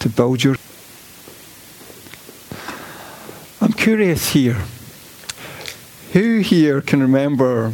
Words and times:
to 0.00 0.08
build 0.08 0.44
your. 0.44 0.56
I'm 3.60 3.72
curious 3.72 4.32
here. 4.32 4.62
Who 6.12 6.38
here 6.40 6.80
can 6.80 7.00
remember 7.00 7.72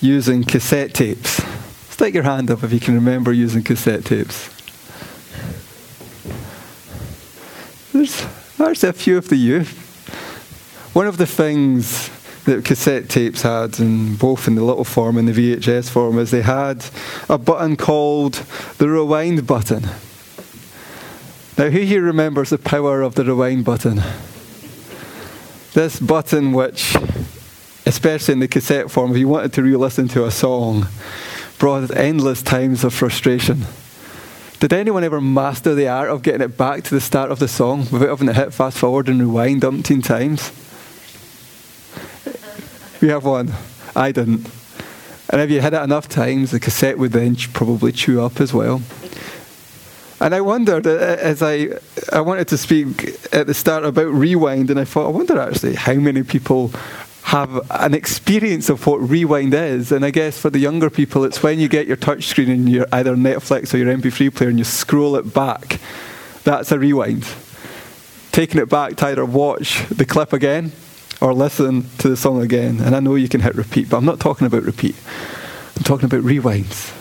using 0.00 0.44
cassette 0.44 0.92
tapes? 0.92 1.42
Stick 1.90 2.12
your 2.12 2.24
hand 2.24 2.50
up 2.50 2.62
if 2.62 2.72
you 2.72 2.80
can 2.80 2.94
remember 2.94 3.32
using 3.32 3.62
cassette 3.62 4.04
tapes. 4.04 4.50
There's, 7.92 8.26
there's 8.58 8.84
a 8.84 8.92
few 8.92 9.16
of 9.16 9.30
the 9.30 9.36
youth. 9.36 9.82
One 10.92 11.06
of 11.06 11.16
the 11.16 11.26
things 11.26 12.10
that 12.44 12.64
cassette 12.64 13.08
tapes 13.08 13.42
had, 13.42 13.78
in 13.80 14.16
both 14.16 14.46
in 14.46 14.54
the 14.54 14.64
little 14.64 14.84
form 14.84 15.18
and 15.18 15.26
the 15.26 15.32
VHS 15.32 15.90
form, 15.90 16.18
is 16.18 16.30
they 16.30 16.42
had 16.42 16.84
a 17.28 17.38
button 17.38 17.76
called 17.76 18.34
the 18.78 18.88
rewind 18.88 19.46
button. 19.46 19.88
Now, 21.58 21.70
who 21.70 21.80
here 21.80 22.02
remembers 22.02 22.50
the 22.50 22.58
power 22.58 23.00
of 23.00 23.14
the 23.14 23.24
rewind 23.24 23.64
button? 23.64 24.02
This 25.72 25.98
button, 25.98 26.52
which, 26.52 26.94
especially 27.86 28.32
in 28.32 28.40
the 28.40 28.48
cassette 28.48 28.90
form, 28.90 29.12
if 29.12 29.16
you 29.16 29.26
wanted 29.26 29.54
to 29.54 29.62
re 29.62 29.74
listen 29.74 30.06
to 30.08 30.26
a 30.26 30.30
song, 30.30 30.86
brought 31.58 31.90
endless 31.96 32.42
times 32.42 32.84
of 32.84 32.92
frustration. 32.92 33.64
Did 34.60 34.74
anyone 34.74 35.02
ever 35.02 35.18
master 35.18 35.74
the 35.74 35.88
art 35.88 36.10
of 36.10 36.20
getting 36.22 36.42
it 36.42 36.58
back 36.58 36.82
to 36.84 36.94
the 36.94 37.00
start 37.00 37.30
of 37.30 37.38
the 37.38 37.48
song 37.48 37.86
without 37.90 38.10
having 38.10 38.26
to 38.26 38.34
hit 38.34 38.52
fast 38.52 38.76
forward 38.76 39.08
and 39.08 39.20
rewind 39.20 39.62
umpteen 39.62 40.04
times? 40.04 40.52
We 43.00 43.08
have 43.08 43.24
one. 43.24 43.54
I 43.94 44.12
didn't. 44.12 44.46
And 45.30 45.40
if 45.40 45.50
you 45.50 45.62
hit 45.62 45.72
it 45.72 45.82
enough 45.82 46.06
times, 46.06 46.50
the 46.50 46.60
cassette 46.60 46.98
would 46.98 47.12
then 47.12 47.34
probably 47.54 47.92
chew 47.92 48.20
up 48.20 48.42
as 48.42 48.52
well. 48.52 48.82
And 50.20 50.34
I 50.34 50.40
wondered, 50.40 50.86
uh, 50.86 50.90
as 50.90 51.42
I, 51.42 51.68
I 52.12 52.20
wanted 52.20 52.48
to 52.48 52.58
speak 52.58 53.16
at 53.34 53.46
the 53.46 53.54
start 53.54 53.84
about 53.84 54.06
rewind, 54.06 54.70
and 54.70 54.80
I 54.80 54.84
thought, 54.84 55.06
I 55.06 55.10
wonder 55.10 55.38
actually 55.38 55.74
how 55.74 55.94
many 55.94 56.22
people 56.22 56.72
have 57.24 57.60
an 57.72 57.92
experience 57.92 58.68
of 58.68 58.86
what 58.86 58.96
rewind 58.98 59.52
is. 59.52 59.90
And 59.90 60.04
I 60.04 60.10
guess 60.10 60.38
for 60.38 60.48
the 60.48 60.60
younger 60.60 60.88
people, 60.88 61.24
it's 61.24 61.42
when 61.42 61.58
you 61.58 61.68
get 61.68 61.86
your 61.86 61.96
touchscreen 61.96 62.48
and 62.50 62.68
your 62.68 62.86
either 62.92 63.16
Netflix 63.16 63.74
or 63.74 63.78
your 63.78 63.94
MP3 63.94 64.32
player 64.32 64.48
and 64.48 64.58
you 64.58 64.64
scroll 64.64 65.16
it 65.16 65.34
back. 65.34 65.80
That's 66.44 66.70
a 66.70 66.78
rewind. 66.78 67.26
Taking 68.30 68.60
it 68.60 68.68
back 68.68 68.96
to 68.96 69.06
either 69.06 69.24
watch 69.24 69.86
the 69.88 70.06
clip 70.06 70.32
again 70.32 70.70
or 71.20 71.34
listen 71.34 71.88
to 71.98 72.08
the 72.08 72.16
song 72.16 72.40
again. 72.42 72.80
And 72.80 72.94
I 72.94 73.00
know 73.00 73.16
you 73.16 73.28
can 73.28 73.40
hit 73.40 73.56
repeat, 73.56 73.90
but 73.90 73.96
I'm 73.96 74.04
not 74.04 74.20
talking 74.20 74.46
about 74.46 74.62
repeat. 74.62 74.94
I'm 75.76 75.82
talking 75.82 76.06
about 76.06 76.22
rewinds. 76.22 76.94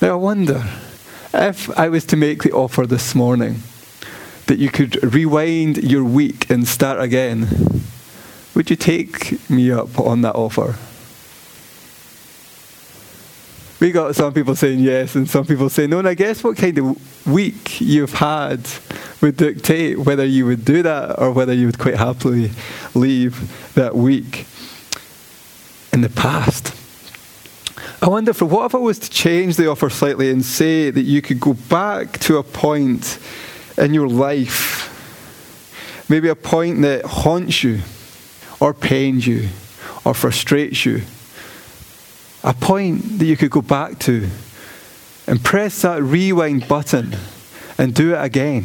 Now 0.00 0.12
I 0.12 0.14
wonder 0.14 0.64
if 1.32 1.70
I 1.78 1.88
was 1.88 2.04
to 2.06 2.16
make 2.16 2.42
the 2.42 2.52
offer 2.52 2.86
this 2.86 3.14
morning 3.14 3.62
that 4.46 4.58
you 4.58 4.70
could 4.70 5.14
rewind 5.14 5.78
your 5.78 6.04
week 6.04 6.50
and 6.50 6.66
start 6.66 7.00
again, 7.00 7.46
would 8.54 8.68
you 8.68 8.76
take 8.76 9.48
me 9.48 9.70
up 9.70 9.98
on 9.98 10.22
that 10.22 10.34
offer? 10.34 10.76
We 13.80 13.92
got 13.92 14.14
some 14.14 14.34
people 14.34 14.54
saying 14.56 14.80
yes 14.80 15.14
and 15.14 15.28
some 15.28 15.46
people 15.46 15.70
saying 15.70 15.90
no, 15.90 15.98
and 15.98 16.08
I 16.08 16.14
guess 16.14 16.44
what 16.44 16.56
kind 16.56 16.76
of 16.76 17.26
week 17.26 17.80
you've 17.80 18.12
had 18.12 18.68
would 19.22 19.36
dictate 19.36 19.98
whether 19.98 20.24
you 20.24 20.46
would 20.46 20.64
do 20.64 20.82
that 20.82 21.18
or 21.18 21.30
whether 21.30 21.54
you 21.54 21.66
would 21.66 21.78
quite 21.78 21.96
happily 21.96 22.50
leave 22.94 23.72
that 23.74 23.94
week. 23.94 24.46
In 25.92 26.02
the 26.02 26.08
past, 26.08 26.74
I 28.02 28.08
wonder 28.08 28.32
for 28.32 28.46
what 28.46 28.64
if 28.64 28.74
I 28.74 28.78
was 28.78 28.98
to 29.00 29.10
change 29.10 29.56
the 29.56 29.68
offer 29.68 29.90
slightly 29.90 30.30
and 30.30 30.42
say 30.42 30.90
that 30.90 31.02
you 31.02 31.20
could 31.20 31.38
go 31.38 31.52
back 31.52 32.18
to 32.20 32.38
a 32.38 32.42
point 32.42 33.18
in 33.76 33.92
your 33.92 34.08
life, 34.08 34.88
maybe 36.08 36.28
a 36.28 36.34
point 36.34 36.80
that 36.80 37.04
haunts 37.04 37.62
you, 37.62 37.80
or 38.58 38.72
pains 38.72 39.26
you, 39.26 39.50
or 40.06 40.14
frustrates 40.14 40.86
you, 40.86 41.02
a 42.42 42.54
point 42.54 43.18
that 43.18 43.26
you 43.26 43.36
could 43.36 43.50
go 43.50 43.60
back 43.60 43.98
to 43.98 44.30
and 45.26 45.44
press 45.44 45.82
that 45.82 46.02
rewind 46.02 46.66
button 46.66 47.14
and 47.76 47.94
do 47.94 48.14
it 48.14 48.24
again. 48.24 48.64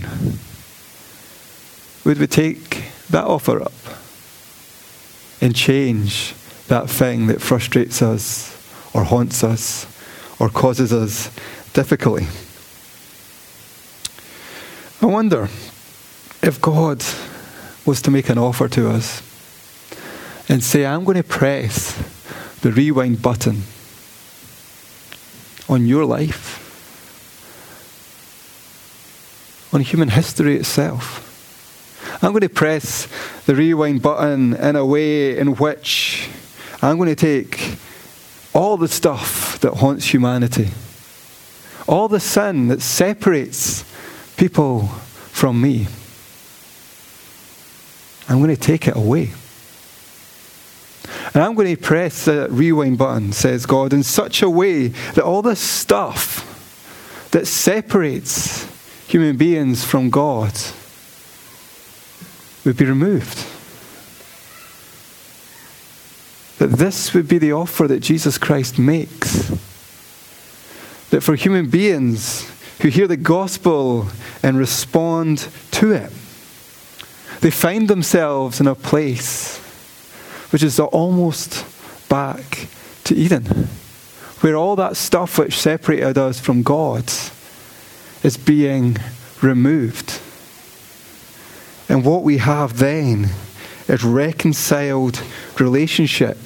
Would 2.05 2.19
we 2.19 2.27
take 2.27 2.85
that 3.09 3.25
offer 3.25 3.61
up 3.61 3.73
and 5.41 5.53
change 5.53 6.33
that 6.69 6.89
thing 6.89 7.27
that 7.27 7.41
frustrates 7.41 8.01
us 8.01 8.54
or 8.95 9.03
haunts 9.03 9.43
us 9.43 9.85
or 10.39 10.47
causes 10.47 10.93
us 10.93 11.29
difficulty? 11.73 12.27
I 15.01 15.05
wonder 15.07 15.49
if 16.41 16.59
God 16.61 17.03
was 17.85 18.01
to 18.03 18.11
make 18.11 18.29
an 18.29 18.37
offer 18.37 18.69
to 18.69 18.89
us 18.89 19.21
and 20.47 20.63
say, 20.63 20.85
I'm 20.85 21.03
going 21.03 21.17
to 21.17 21.23
press 21.23 21.93
the 22.61 22.71
rewind 22.71 23.21
button 23.21 23.63
on 25.67 25.85
your 25.85 26.05
life, 26.05 26.61
on 29.73 29.81
human 29.81 30.09
history 30.09 30.55
itself. 30.55 31.21
I'm 32.23 32.31
going 32.31 32.41
to 32.41 32.49
press 32.49 33.07
the 33.45 33.55
rewind 33.55 34.01
button 34.01 34.53
in 34.53 34.75
a 34.77 34.85
way 34.85 35.37
in 35.37 35.55
which 35.55 36.29
I'm 36.81 36.97
going 36.97 37.09
to 37.09 37.15
take 37.15 37.77
all 38.55 38.77
the 38.77 38.87
stuff 38.87 39.59
that 39.59 39.73
haunts 39.73 40.05
humanity, 40.13 40.69
all 41.87 42.07
the 42.07 42.21
sin 42.21 42.69
that 42.69 42.81
separates 42.81 43.83
people 44.37 44.87
from 44.87 45.61
me. 45.61 45.87
I'm 48.29 48.37
going 48.41 48.55
to 48.55 48.59
take 48.59 48.87
it 48.87 48.95
away. 48.95 49.33
And 51.33 51.43
I'm 51.43 51.53
going 51.53 51.75
to 51.75 51.81
press 51.81 52.25
the 52.25 52.47
rewind 52.49 52.97
button, 52.97 53.33
says 53.33 53.65
God, 53.65 53.91
in 53.91 54.03
such 54.03 54.41
a 54.41 54.49
way 54.49 54.87
that 54.87 55.23
all 55.23 55.41
the 55.41 55.55
stuff 55.55 56.51
that 57.31 57.45
separates 57.45 58.65
human 59.07 59.35
beings 59.35 59.83
from 59.83 60.09
God 60.09 60.53
would 62.63 62.77
be 62.77 62.85
removed. 62.85 63.44
That 66.59 66.71
this 66.71 67.13
would 67.13 67.27
be 67.27 67.37
the 67.37 67.51
offer 67.51 67.87
that 67.87 67.99
Jesus 67.99 68.37
Christ 68.37 68.79
makes. 68.79 69.49
That 71.09 71.21
for 71.21 71.35
human 71.35 71.69
beings 71.69 72.49
who 72.81 72.89
hear 72.89 73.07
the 73.07 73.17
gospel 73.17 74.07
and 74.41 74.57
respond 74.57 75.47
to 75.71 75.91
it, 75.91 76.11
they 77.41 77.51
find 77.51 77.87
themselves 77.87 78.59
in 78.59 78.67
a 78.67 78.75
place 78.75 79.57
which 80.51 80.63
is 80.63 80.79
almost 80.79 81.65
back 82.09 82.67
to 83.03 83.15
Eden, 83.15 83.43
where 84.39 84.55
all 84.55 84.75
that 84.77 84.95
stuff 84.95 85.37
which 85.37 85.57
separated 85.59 86.17
us 86.17 86.39
from 86.39 86.63
God 86.63 87.03
is 88.23 88.37
being 88.37 88.97
removed. 89.41 90.19
And 91.87 92.03
what 92.03 92.23
we 92.23 92.37
have 92.37 92.77
then 92.77 93.29
is 93.87 94.03
reconciled 94.03 95.21
relationship 95.59 96.37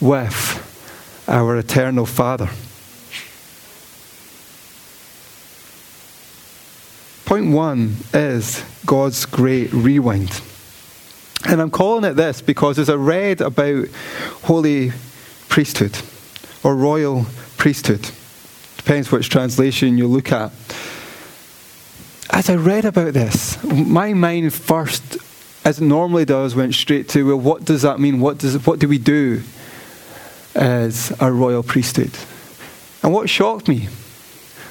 with 0.00 0.64
our 1.28 1.56
eternal 1.56 2.06
Father. 2.06 2.48
Point 7.26 7.52
one 7.52 7.96
is 8.14 8.64
God's 8.86 9.26
great 9.26 9.70
rewind. 9.72 10.40
And 11.46 11.60
I'm 11.60 11.70
calling 11.70 12.10
it 12.10 12.14
this 12.14 12.40
because 12.40 12.78
as 12.78 12.88
I 12.88 12.94
read 12.94 13.42
about 13.42 13.86
holy 14.44 14.92
priesthood 15.48 15.98
or 16.64 16.74
royal 16.74 17.26
priesthood, 17.58 18.10
depends 18.78 19.12
which 19.12 19.28
translation 19.28 19.98
you 19.98 20.06
look 20.06 20.32
at. 20.32 20.50
As 22.30 22.48
I 22.48 22.56
read 22.56 22.86
about 22.86 23.12
this, 23.12 23.62
my 23.62 24.14
mind 24.14 24.54
first, 24.54 25.18
as 25.68 25.78
it 25.78 25.84
normally 25.84 26.24
does, 26.24 26.56
went 26.56 26.74
straight 26.74 27.10
to, 27.10 27.26
well, 27.26 27.38
what 27.38 27.62
does 27.62 27.82
that 27.82 28.00
mean? 28.00 28.20
What, 28.20 28.38
does, 28.38 28.66
what 28.66 28.78
do 28.78 28.88
we 28.88 28.96
do 28.96 29.42
as 30.54 31.14
a 31.20 31.30
royal 31.30 31.62
priesthood? 31.62 32.10
And 33.02 33.12
what 33.12 33.28
shocked 33.28 33.68
me 33.68 33.88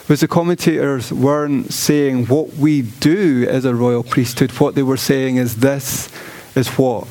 was 0.08 0.22
the 0.22 0.28
commentators 0.28 1.14
weren't 1.14 1.72
saying 1.72 2.26
what 2.26 2.56
we 2.56 2.82
do 2.82 3.46
as 3.48 3.64
a 3.64 3.76
royal 3.76 4.02
priesthood. 4.02 4.50
What 4.54 4.74
they 4.74 4.82
were 4.82 4.98
saying 4.98 5.36
is 5.36 5.58
this 5.58 6.10
is 6.56 6.68
what 6.80 7.06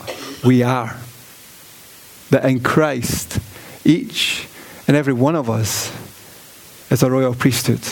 we 0.44 0.65
are. 0.65 0.97
That 2.31 2.44
in 2.44 2.59
Christ, 2.59 3.39
each 3.85 4.49
and 4.89 4.97
every 4.97 5.12
one 5.12 5.37
of 5.37 5.49
us 5.49 5.93
is 6.91 7.05
a 7.05 7.11
royal 7.11 7.37
priesthood. 7.37 7.82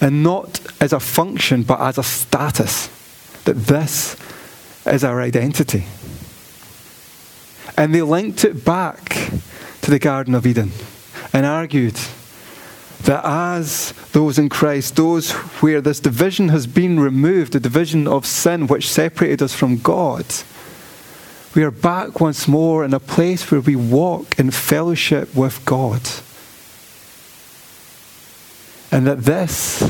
And 0.00 0.24
not 0.24 0.60
as 0.80 0.92
a 0.92 0.98
function, 0.98 1.62
but 1.62 1.80
as 1.80 1.96
a 1.96 2.02
status. 2.02 2.90
That 3.44 3.54
this 3.54 4.16
is 4.86 5.04
our 5.04 5.20
identity. 5.20 5.84
And 7.76 7.94
they 7.94 8.02
linked 8.02 8.44
it 8.44 8.64
back 8.64 9.30
to 9.82 9.90
the 9.90 9.98
Garden 9.98 10.34
of 10.34 10.46
Eden 10.46 10.72
and 11.32 11.46
argued 11.46 11.98
that 13.04 13.24
as 13.24 13.92
those 14.12 14.38
in 14.38 14.48
Christ, 14.48 14.96
those 14.96 15.32
where 15.60 15.80
this 15.80 15.98
division 15.98 16.50
has 16.50 16.66
been 16.66 17.00
removed, 17.00 17.52
the 17.52 17.60
division 17.60 18.06
of 18.06 18.26
sin 18.26 18.66
which 18.66 18.88
separated 18.88 19.42
us 19.42 19.54
from 19.54 19.78
God, 19.78 20.26
we 21.54 21.64
are 21.64 21.70
back 21.70 22.20
once 22.20 22.48
more 22.48 22.84
in 22.84 22.94
a 22.94 23.00
place 23.00 23.50
where 23.50 23.60
we 23.60 23.76
walk 23.76 24.38
in 24.38 24.50
fellowship 24.50 25.34
with 25.34 25.64
God. 25.64 26.00
And 28.90 29.06
that 29.06 29.24
this 29.24 29.82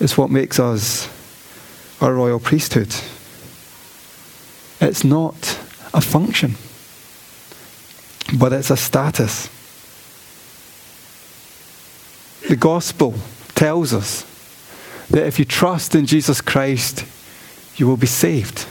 is 0.00 0.18
what 0.18 0.30
makes 0.30 0.58
us 0.58 1.08
a 2.00 2.12
royal 2.12 2.40
priesthood. 2.40 2.94
It's 4.80 5.04
not 5.04 5.58
a 5.92 6.00
function, 6.00 6.54
but 8.38 8.52
it's 8.52 8.70
a 8.70 8.76
status. 8.76 9.48
The 12.48 12.56
gospel 12.56 13.14
tells 13.54 13.92
us 13.92 14.24
that 15.10 15.26
if 15.26 15.38
you 15.38 15.44
trust 15.44 15.94
in 15.94 16.06
Jesus 16.06 16.40
Christ, 16.40 17.04
you 17.76 17.86
will 17.86 17.96
be 17.96 18.06
saved. 18.06 18.66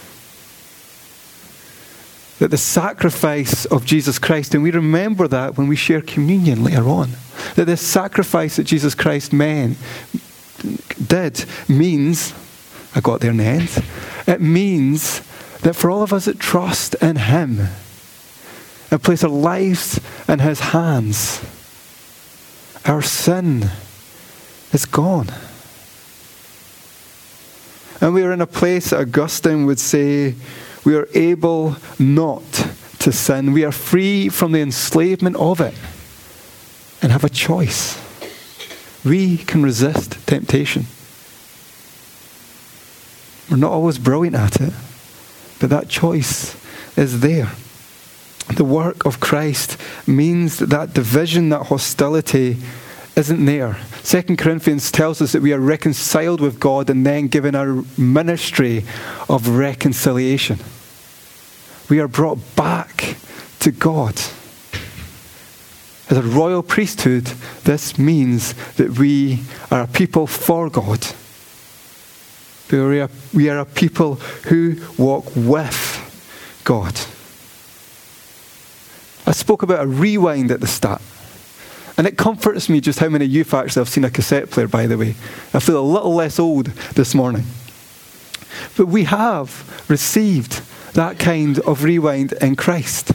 That 2.39 2.51
the 2.51 2.57
sacrifice 2.57 3.65
of 3.65 3.83
Jesus 3.83 4.19
Christ, 4.19 4.53
and 4.53 4.63
we 4.63 4.71
remember 4.71 5.27
that 5.27 5.57
when 5.57 5.67
we 5.67 5.75
share 5.75 6.01
communion 6.01 6.63
later 6.63 6.87
on, 6.87 7.11
that 7.55 7.65
the 7.65 7.77
sacrifice 7.77 8.55
that 8.55 8.63
Jesus 8.63 8.95
Christ 8.95 9.33
meant, 9.33 9.77
did 11.05 11.45
means, 11.67 12.33
I 12.95 13.01
got 13.01 13.19
there 13.19 13.31
in 13.31 13.37
the 13.37 13.43
end, 13.43 13.83
it 14.27 14.39
means 14.41 15.21
that 15.61 15.75
for 15.75 15.89
all 15.89 16.03
of 16.03 16.13
us 16.13 16.25
that 16.25 16.39
trust 16.39 16.95
in 16.95 17.15
Him 17.15 17.67
and 18.91 19.03
place 19.03 19.23
our 19.23 19.29
lives 19.29 19.99
in 20.27 20.39
His 20.39 20.59
hands, 20.59 21.43
our 22.85 23.01
sin 23.01 23.69
is 24.71 24.85
gone. 24.85 25.27
And 27.99 28.13
we 28.13 28.23
are 28.23 28.31
in 28.31 28.41
a 28.41 28.47
place 28.47 28.93
Augustine 28.93 29.65
would 29.65 29.79
say 29.79 30.35
we 30.85 30.95
are 30.95 31.07
able 31.13 31.75
not 31.97 32.43
to 32.99 33.11
sin. 33.11 33.53
We 33.53 33.65
are 33.65 33.71
free 33.71 34.29
from 34.29 34.51
the 34.51 34.61
enslavement 34.61 35.35
of 35.37 35.59
it 35.59 35.73
and 37.01 37.11
have 37.11 37.23
a 37.23 37.29
choice. 37.29 37.99
We 39.03 39.37
can 39.37 39.63
resist 39.63 40.25
temptation. 40.27 40.85
We're 43.49 43.57
not 43.57 43.71
always 43.71 43.97
brilliant 43.97 44.35
at 44.35 44.61
it, 44.61 44.73
but 45.59 45.69
that 45.69 45.89
choice 45.89 46.55
is 46.95 47.21
there. 47.21 47.51
The 48.55 48.63
work 48.63 49.05
of 49.05 49.19
Christ 49.19 49.77
means 50.07 50.57
that 50.57 50.69
that 50.69 50.93
division, 50.93 51.49
that 51.49 51.67
hostility, 51.67 52.57
isn't 53.15 53.45
there. 53.45 53.77
Second 54.03 54.37
Corinthians 54.37 54.91
tells 54.91 55.21
us 55.21 55.31
that 55.31 55.41
we 55.41 55.51
are 55.51 55.59
reconciled 55.59 56.39
with 56.39 56.59
God 56.59 56.89
and 56.89 57.05
then 57.05 57.27
given 57.27 57.55
our 57.55 57.83
ministry 57.97 58.85
of 59.27 59.49
reconciliation. 59.49 60.59
We 61.89 61.99
are 61.99 62.07
brought 62.07 62.39
back 62.55 63.17
to 63.59 63.71
God. 63.71 64.15
As 66.09 66.17
a 66.17 66.21
royal 66.21 66.63
priesthood, 66.63 67.25
this 67.63 67.97
means 67.97 68.53
that 68.75 68.97
we 68.97 69.41
are 69.71 69.81
a 69.81 69.87
people 69.87 70.27
for 70.27 70.69
God. 70.69 71.05
We 72.71 72.99
are, 72.99 73.09
we 73.33 73.49
are 73.49 73.59
a 73.59 73.65
people 73.65 74.15
who 74.15 74.75
walk 74.97 75.25
with 75.35 76.61
God. 76.63 76.93
I 79.25 79.31
spoke 79.31 79.63
about 79.63 79.83
a 79.83 79.87
rewind 79.87 80.51
at 80.51 80.59
the 80.59 80.67
start. 80.67 81.01
And 81.97 82.05
it 82.05 82.17
comforts 82.17 82.69
me 82.69 82.79
just 82.79 82.99
how 82.99 83.09
many 83.09 83.25
youth 83.25 83.53
actually 83.53 83.81
have 83.81 83.89
seen 83.89 84.03
a 84.03 84.09
cassette 84.09 84.51
player, 84.51 84.67
by 84.67 84.85
the 84.85 84.97
way. 84.97 85.15
I 85.53 85.59
feel 85.59 85.79
a 85.79 85.81
little 85.81 86.13
less 86.13 86.39
old 86.39 86.67
this 86.95 87.15
morning. 87.15 87.43
But 88.75 88.85
we 88.85 89.05
have 89.05 89.85
received 89.89 90.61
that 90.93 91.17
kind 91.19 91.59
of 91.59 91.83
rewind 91.83 92.33
in 92.33 92.55
Christ. 92.55 93.11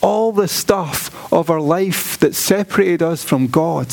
All 0.00 0.32
the 0.32 0.48
stuff 0.48 1.32
of 1.32 1.50
our 1.50 1.60
life 1.60 2.18
that 2.18 2.34
separated 2.34 3.02
us 3.02 3.24
from 3.24 3.46
God, 3.46 3.88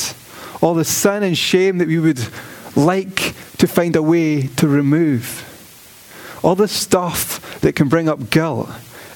all 0.60 0.74
the 0.74 0.84
sin 0.84 1.22
and 1.22 1.36
shame 1.36 1.78
that 1.78 1.88
we 1.88 1.98
would 1.98 2.20
like 2.76 3.34
to 3.58 3.66
find 3.66 3.96
a 3.96 4.02
way 4.02 4.42
to 4.46 4.68
remove, 4.68 5.42
all 6.42 6.54
the 6.54 6.68
stuff 6.68 7.60
that 7.60 7.74
can 7.74 7.88
bring 7.88 8.08
up 8.08 8.30
guilt 8.30 8.68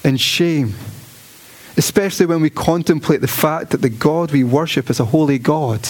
and 0.03 0.21
shame 0.21 0.75
especially 1.81 2.27
when 2.27 2.43
we 2.43 2.51
contemplate 2.51 3.23
the 3.23 3.29
fact 3.29 3.71
that 3.71 3.81
the 3.81 3.89
God 3.89 4.33
we 4.33 4.45
worship 4.45 4.91
as 4.91 5.01
a 5.01 5.05
holy 5.07 5.39
God 5.39 5.89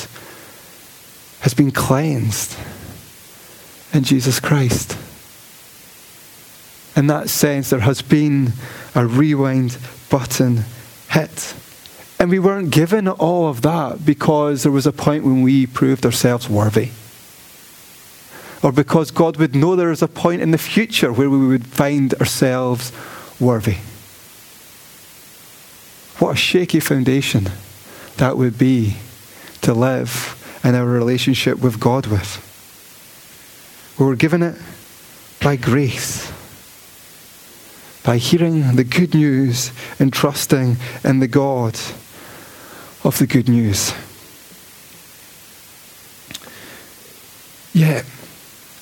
has 1.41 1.53
been 1.53 1.73
cleansed 1.73 2.57
in 3.93 4.05
Jesus 4.05 4.39
Christ. 4.39 4.97
In 6.97 7.09
that 7.09 7.29
sense, 7.29 7.71
there 7.71 7.81
has 7.81 8.03
been 8.03 8.53
a 8.95 9.05
rewind 9.05 9.79
button 10.11 10.65
hit. 11.11 11.55
And 12.21 12.31
we 12.31 12.39
weren't 12.39 12.71
given 12.71 13.09
all 13.09 13.49
of 13.49 13.63
that 13.63 14.05
because 14.05 14.63
there 14.63 14.71
was 14.71 14.87
a 14.87 14.93
point 14.93 15.25
when 15.25 15.43
we 15.43 15.67
proved 15.67 16.05
ourselves 16.05 16.49
worthy. 16.49 16.91
Or 18.63 18.73
because 18.73 19.11
God 19.11 19.39
would 19.39 19.55
know 19.55 19.75
there 19.75 19.91
is 19.91 20.03
a 20.03 20.09
point 20.09 20.43
in 20.43 20.51
the 20.51 20.59
future 20.59 21.13
where 21.13 21.31
we 21.31 21.47
would 21.47 21.67
find 21.67 22.13
ourselves 22.15 22.93
worthy. 23.41 23.79
What 26.19 26.33
a 26.33 26.37
shaky 26.37 26.81
foundation 26.81 27.49
that 28.19 28.37
would 28.37 28.59
be 28.59 28.99
to 29.63 29.73
live 29.73 30.37
in 30.63 30.75
our 30.75 30.85
relationship 30.85 31.59
with 31.61 31.81
God 31.81 32.07
with. 32.07 32.47
We 33.99 34.05
were 34.05 34.17
given 34.17 34.43
it 34.43 34.57
by 35.43 35.57
grace, 35.57 36.31
by 38.03 38.19
hearing 38.19 38.77
the 38.77 38.85
good 38.85 39.15
news 39.15 39.73
and 39.99 40.13
trusting 40.13 40.77
in 41.03 41.21
the 41.21 41.29
God 41.29 41.79
of 43.05 43.17
the 43.19 43.27
good 43.27 43.49
news. 43.49 43.95
Yet, 47.73 48.05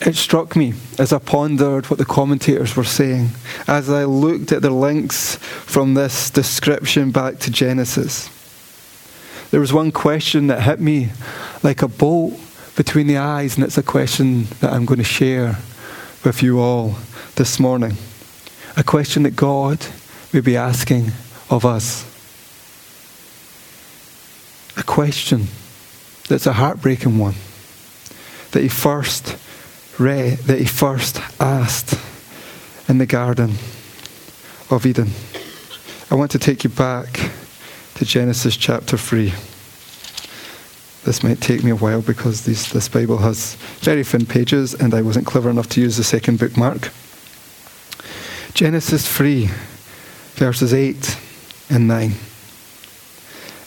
it 0.00 0.14
struck 0.14 0.54
me 0.54 0.74
as 0.98 1.12
I 1.12 1.18
pondered 1.18 1.90
what 1.90 1.98
the 1.98 2.04
commentators 2.04 2.76
were 2.76 2.84
saying, 2.84 3.30
as 3.66 3.90
I 3.90 4.04
looked 4.04 4.52
at 4.52 4.62
the 4.62 4.70
links 4.70 5.36
from 5.36 5.94
this 5.94 6.30
description 6.30 7.10
back 7.10 7.38
to 7.40 7.50
Genesis. 7.50 8.30
There 9.50 9.60
was 9.60 9.72
one 9.72 9.90
question 9.90 10.46
that 10.48 10.62
hit 10.62 10.78
me 10.78 11.10
like 11.62 11.82
a 11.82 11.88
bolt 11.88 12.38
between 12.76 13.08
the 13.08 13.16
eyes, 13.16 13.56
and 13.56 13.64
it's 13.64 13.78
a 13.78 13.82
question 13.82 14.44
that 14.60 14.72
I'm 14.72 14.84
going 14.84 14.98
to 14.98 15.04
share 15.04 15.58
with 16.24 16.42
you 16.42 16.60
all 16.60 16.94
this 17.34 17.58
morning. 17.58 17.94
A 18.76 18.84
question 18.84 19.24
that 19.24 19.34
God 19.34 19.84
may 20.32 20.40
be 20.40 20.56
asking 20.56 21.10
of 21.50 21.64
us. 21.64 22.04
A 24.76 24.84
question 24.84 25.48
that's 26.28 26.46
a 26.46 26.52
heartbreaking 26.52 27.18
one 27.18 27.34
that 28.52 28.62
He 28.62 28.68
first 28.68 29.36
read, 29.98 30.38
that 30.38 30.58
he 30.58 30.64
first 30.64 31.20
asked 31.40 31.98
in 32.88 32.98
the 32.98 33.06
Garden 33.06 33.54
of 34.70 34.86
Eden. 34.86 35.10
I 36.10 36.14
want 36.14 36.30
to 36.32 36.38
take 36.38 36.64
you 36.64 36.70
back 36.70 37.30
to 37.94 38.04
Genesis 38.04 38.56
chapter 38.56 38.96
3. 38.96 39.32
This 41.04 41.22
might 41.22 41.40
take 41.40 41.64
me 41.64 41.70
a 41.70 41.76
while 41.76 42.02
because 42.02 42.44
these, 42.44 42.70
this 42.72 42.88
Bible 42.88 43.18
has 43.18 43.56
very 43.80 44.04
thin 44.04 44.26
pages 44.26 44.74
and 44.74 44.94
I 44.94 45.02
wasn't 45.02 45.26
clever 45.26 45.50
enough 45.50 45.68
to 45.70 45.80
use 45.80 45.96
the 45.96 46.04
second 46.04 46.38
bookmark. 46.38 46.90
Genesis 48.54 49.06
3, 49.10 49.50
verses 50.34 50.74
8 50.74 51.18
and 51.70 51.88
9. 51.88 52.12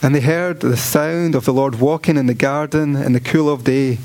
And 0.01 0.15
they 0.15 0.21
heard 0.21 0.61
the 0.61 0.77
sound 0.77 1.35
of 1.35 1.45
the 1.45 1.53
Lord 1.53 1.79
walking 1.79 2.17
in 2.17 2.25
the 2.25 2.33
garden 2.33 2.95
in 2.95 3.13
the 3.13 3.19
cool 3.19 3.49
of 3.49 3.63
day 3.63 3.99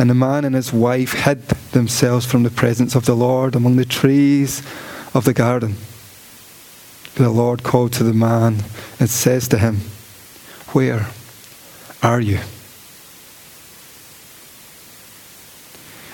and 0.00 0.08
the 0.08 0.14
man 0.14 0.46
and 0.46 0.54
his 0.54 0.72
wife 0.72 1.12
hid 1.12 1.42
themselves 1.72 2.24
from 2.24 2.42
the 2.42 2.50
presence 2.50 2.94
of 2.94 3.04
the 3.04 3.14
Lord 3.14 3.54
among 3.54 3.76
the 3.76 3.84
trees 3.84 4.60
of 5.12 5.26
the 5.26 5.34
garden. 5.34 5.74
The 7.16 7.28
Lord 7.28 7.62
called 7.62 7.92
to 7.92 8.04
the 8.04 8.14
man 8.14 8.64
and 8.98 9.10
says 9.10 9.46
to 9.48 9.58
him, 9.58 9.80
Where 10.72 11.08
are 12.02 12.18
you? 12.18 12.38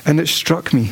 And 0.05 0.19
it 0.19 0.27
struck 0.27 0.75
me 0.75 0.91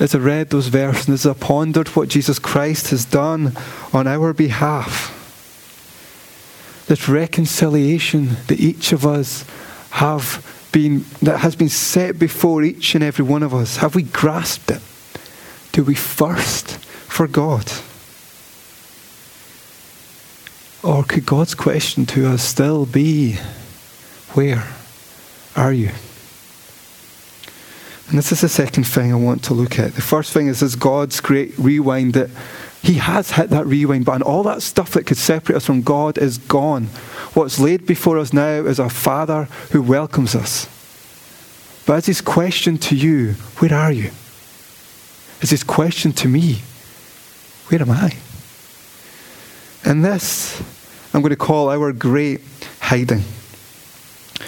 as 0.00 0.14
I 0.14 0.18
read 0.18 0.48
those 0.48 0.68
verses, 0.68 1.10
as 1.10 1.26
I 1.26 1.34
pondered 1.34 1.88
what 1.88 2.08
Jesus 2.08 2.38
Christ 2.38 2.88
has 2.88 3.04
done 3.04 3.52
on 3.92 4.06
our 4.06 4.32
behalf. 4.32 5.12
This 6.86 7.10
reconciliation 7.10 8.36
that 8.46 8.58
each 8.58 8.92
of 8.92 9.06
us 9.06 9.44
have 9.90 10.55
been, 10.76 11.06
that 11.22 11.38
has 11.38 11.56
been 11.56 11.70
set 11.70 12.18
before 12.18 12.62
each 12.62 12.94
and 12.94 13.02
every 13.02 13.24
one 13.24 13.42
of 13.42 13.54
us, 13.54 13.78
have 13.78 13.94
we 13.94 14.02
grasped 14.02 14.70
it? 14.70 14.82
Do 15.72 15.82
we 15.82 15.94
thirst 15.94 16.76
for 16.76 17.26
God? 17.26 17.72
Or 20.82 21.02
could 21.02 21.24
God's 21.24 21.54
question 21.54 22.04
to 22.04 22.28
us 22.28 22.42
still 22.42 22.84
be, 22.84 23.38
Where 24.34 24.68
are 25.56 25.72
you? 25.72 25.92
And 28.10 28.18
this 28.18 28.30
is 28.30 28.42
the 28.42 28.48
second 28.50 28.84
thing 28.84 29.14
I 29.14 29.16
want 29.16 29.44
to 29.44 29.54
look 29.54 29.78
at. 29.78 29.94
The 29.94 30.02
first 30.02 30.34
thing 30.34 30.46
is, 30.46 30.60
is 30.60 30.76
God's 30.76 31.20
great 31.20 31.58
rewind 31.58 32.12
that 32.12 32.28
He 32.86 32.94
has 32.94 33.32
hit 33.32 33.50
that 33.50 33.66
rewind 33.66 34.04
button. 34.04 34.22
All 34.22 34.44
that 34.44 34.62
stuff 34.62 34.92
that 34.92 35.06
could 35.06 35.16
separate 35.16 35.56
us 35.56 35.66
from 35.66 35.82
God 35.82 36.18
is 36.18 36.38
gone. 36.38 36.84
What's 37.34 37.58
laid 37.58 37.84
before 37.84 38.16
us 38.16 38.32
now 38.32 38.64
is 38.64 38.78
a 38.78 38.88
Father 38.88 39.48
who 39.72 39.82
welcomes 39.82 40.36
us. 40.36 40.68
But 41.84 41.94
as 41.94 42.06
His 42.06 42.20
question 42.20 42.78
to 42.78 42.94
you, 42.94 43.32
where 43.58 43.74
are 43.74 43.90
you? 43.90 44.12
Is 45.40 45.50
His 45.50 45.64
question 45.64 46.12
to 46.12 46.28
me, 46.28 46.62
where 47.66 47.82
am 47.82 47.90
I? 47.90 48.16
And 49.84 50.04
this, 50.04 50.62
I'm 51.12 51.22
going 51.22 51.30
to 51.30 51.36
call 51.36 51.70
our 51.70 51.92
great 51.92 52.40
hiding. 52.78 53.24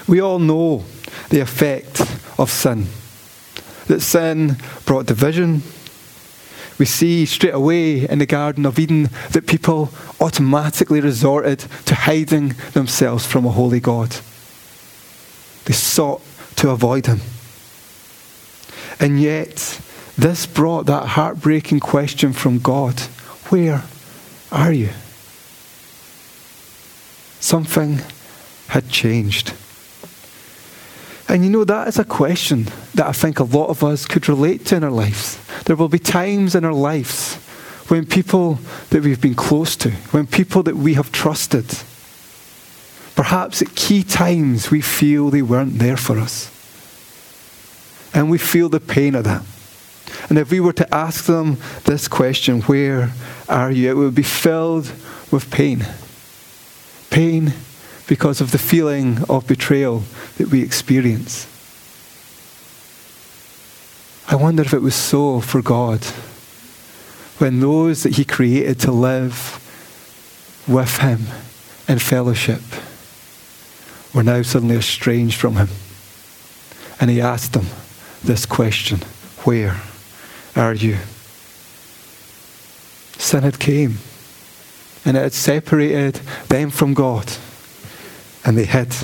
We 0.06 0.20
all 0.20 0.38
know 0.38 0.84
the 1.30 1.40
effect 1.40 2.02
of 2.38 2.52
sin 2.52 2.86
that 3.88 4.00
sin 4.00 4.56
brought 4.84 5.06
division. 5.06 5.62
We 6.78 6.84
see 6.84 7.26
straight 7.26 7.54
away 7.54 8.08
in 8.08 8.20
the 8.20 8.26
Garden 8.26 8.64
of 8.64 8.78
Eden 8.78 9.10
that 9.32 9.46
people 9.46 9.90
automatically 10.20 11.00
resorted 11.00 11.60
to 11.86 11.94
hiding 11.94 12.54
themselves 12.72 13.26
from 13.26 13.44
a 13.44 13.50
holy 13.50 13.80
God. 13.80 14.16
They 15.64 15.74
sought 15.74 16.22
to 16.56 16.70
avoid 16.70 17.06
him. 17.06 17.20
And 19.00 19.20
yet, 19.20 19.80
this 20.16 20.46
brought 20.46 20.86
that 20.86 21.06
heartbreaking 21.08 21.80
question 21.80 22.32
from 22.32 22.58
God 22.58 23.00
Where 23.50 23.84
are 24.50 24.72
you? 24.72 24.90
Something 27.40 28.00
had 28.68 28.88
changed. 28.88 29.52
And 31.28 31.44
you 31.44 31.50
know, 31.50 31.64
that 31.64 31.88
is 31.88 31.98
a 31.98 32.04
question 32.04 32.68
that 32.94 33.06
I 33.06 33.12
think 33.12 33.38
a 33.38 33.44
lot 33.44 33.68
of 33.68 33.84
us 33.84 34.06
could 34.06 34.28
relate 34.28 34.64
to 34.66 34.76
in 34.76 34.84
our 34.84 34.90
lives. 34.90 35.38
There 35.64 35.76
will 35.76 35.88
be 35.88 35.98
times 35.98 36.54
in 36.54 36.64
our 36.64 36.72
lives 36.72 37.34
when 37.88 38.06
people 38.06 38.58
that 38.90 39.02
we've 39.02 39.20
been 39.20 39.34
close 39.34 39.76
to, 39.76 39.90
when 40.10 40.26
people 40.26 40.62
that 40.62 40.76
we 40.76 40.94
have 40.94 41.12
trusted, 41.12 41.66
perhaps 43.14 43.60
at 43.60 43.74
key 43.74 44.02
times 44.02 44.70
we 44.70 44.80
feel 44.80 45.28
they 45.28 45.42
weren't 45.42 45.78
there 45.78 45.96
for 45.96 46.18
us. 46.18 46.50
And 48.14 48.30
we 48.30 48.38
feel 48.38 48.70
the 48.70 48.80
pain 48.80 49.14
of 49.14 49.24
that. 49.24 49.42
And 50.30 50.38
if 50.38 50.50
we 50.50 50.60
were 50.60 50.72
to 50.74 50.94
ask 50.94 51.26
them 51.26 51.58
this 51.84 52.08
question, 52.08 52.62
where 52.62 53.12
are 53.48 53.70
you? 53.70 53.90
It 53.90 53.94
would 53.94 54.14
be 54.14 54.22
filled 54.22 54.86
with 55.30 55.50
pain. 55.50 55.86
Pain 57.10 57.52
because 58.08 58.40
of 58.40 58.50
the 58.50 58.58
feeling 58.58 59.18
of 59.28 59.46
betrayal 59.46 60.02
that 60.38 60.48
we 60.48 60.62
experience. 60.62 61.46
I 64.26 64.34
wonder 64.34 64.62
if 64.62 64.74
it 64.74 64.82
was 64.82 64.94
so 64.94 65.40
for 65.40 65.62
God 65.62 66.02
when 67.36 67.60
those 67.60 68.02
that 68.02 68.16
He 68.16 68.24
created 68.24 68.80
to 68.80 68.90
live 68.90 69.64
with 70.66 70.98
Him 70.98 71.26
in 71.86 71.98
fellowship 71.98 72.62
were 74.14 74.22
now 74.22 74.42
suddenly 74.42 74.76
estranged 74.76 75.38
from 75.38 75.56
Him. 75.56 75.68
And 77.00 77.10
He 77.10 77.20
asked 77.20 77.52
them 77.52 77.66
this 78.24 78.46
question 78.46 79.00
Where 79.44 79.80
are 80.56 80.74
you? 80.74 80.96
Sin 83.18 83.42
had 83.42 83.58
came 83.58 83.98
and 85.04 85.16
it 85.16 85.20
had 85.20 85.32
separated 85.32 86.16
them 86.48 86.70
from 86.70 86.94
God 86.94 87.30
and 88.44 88.56
they 88.56 88.64
hid. 88.64 88.94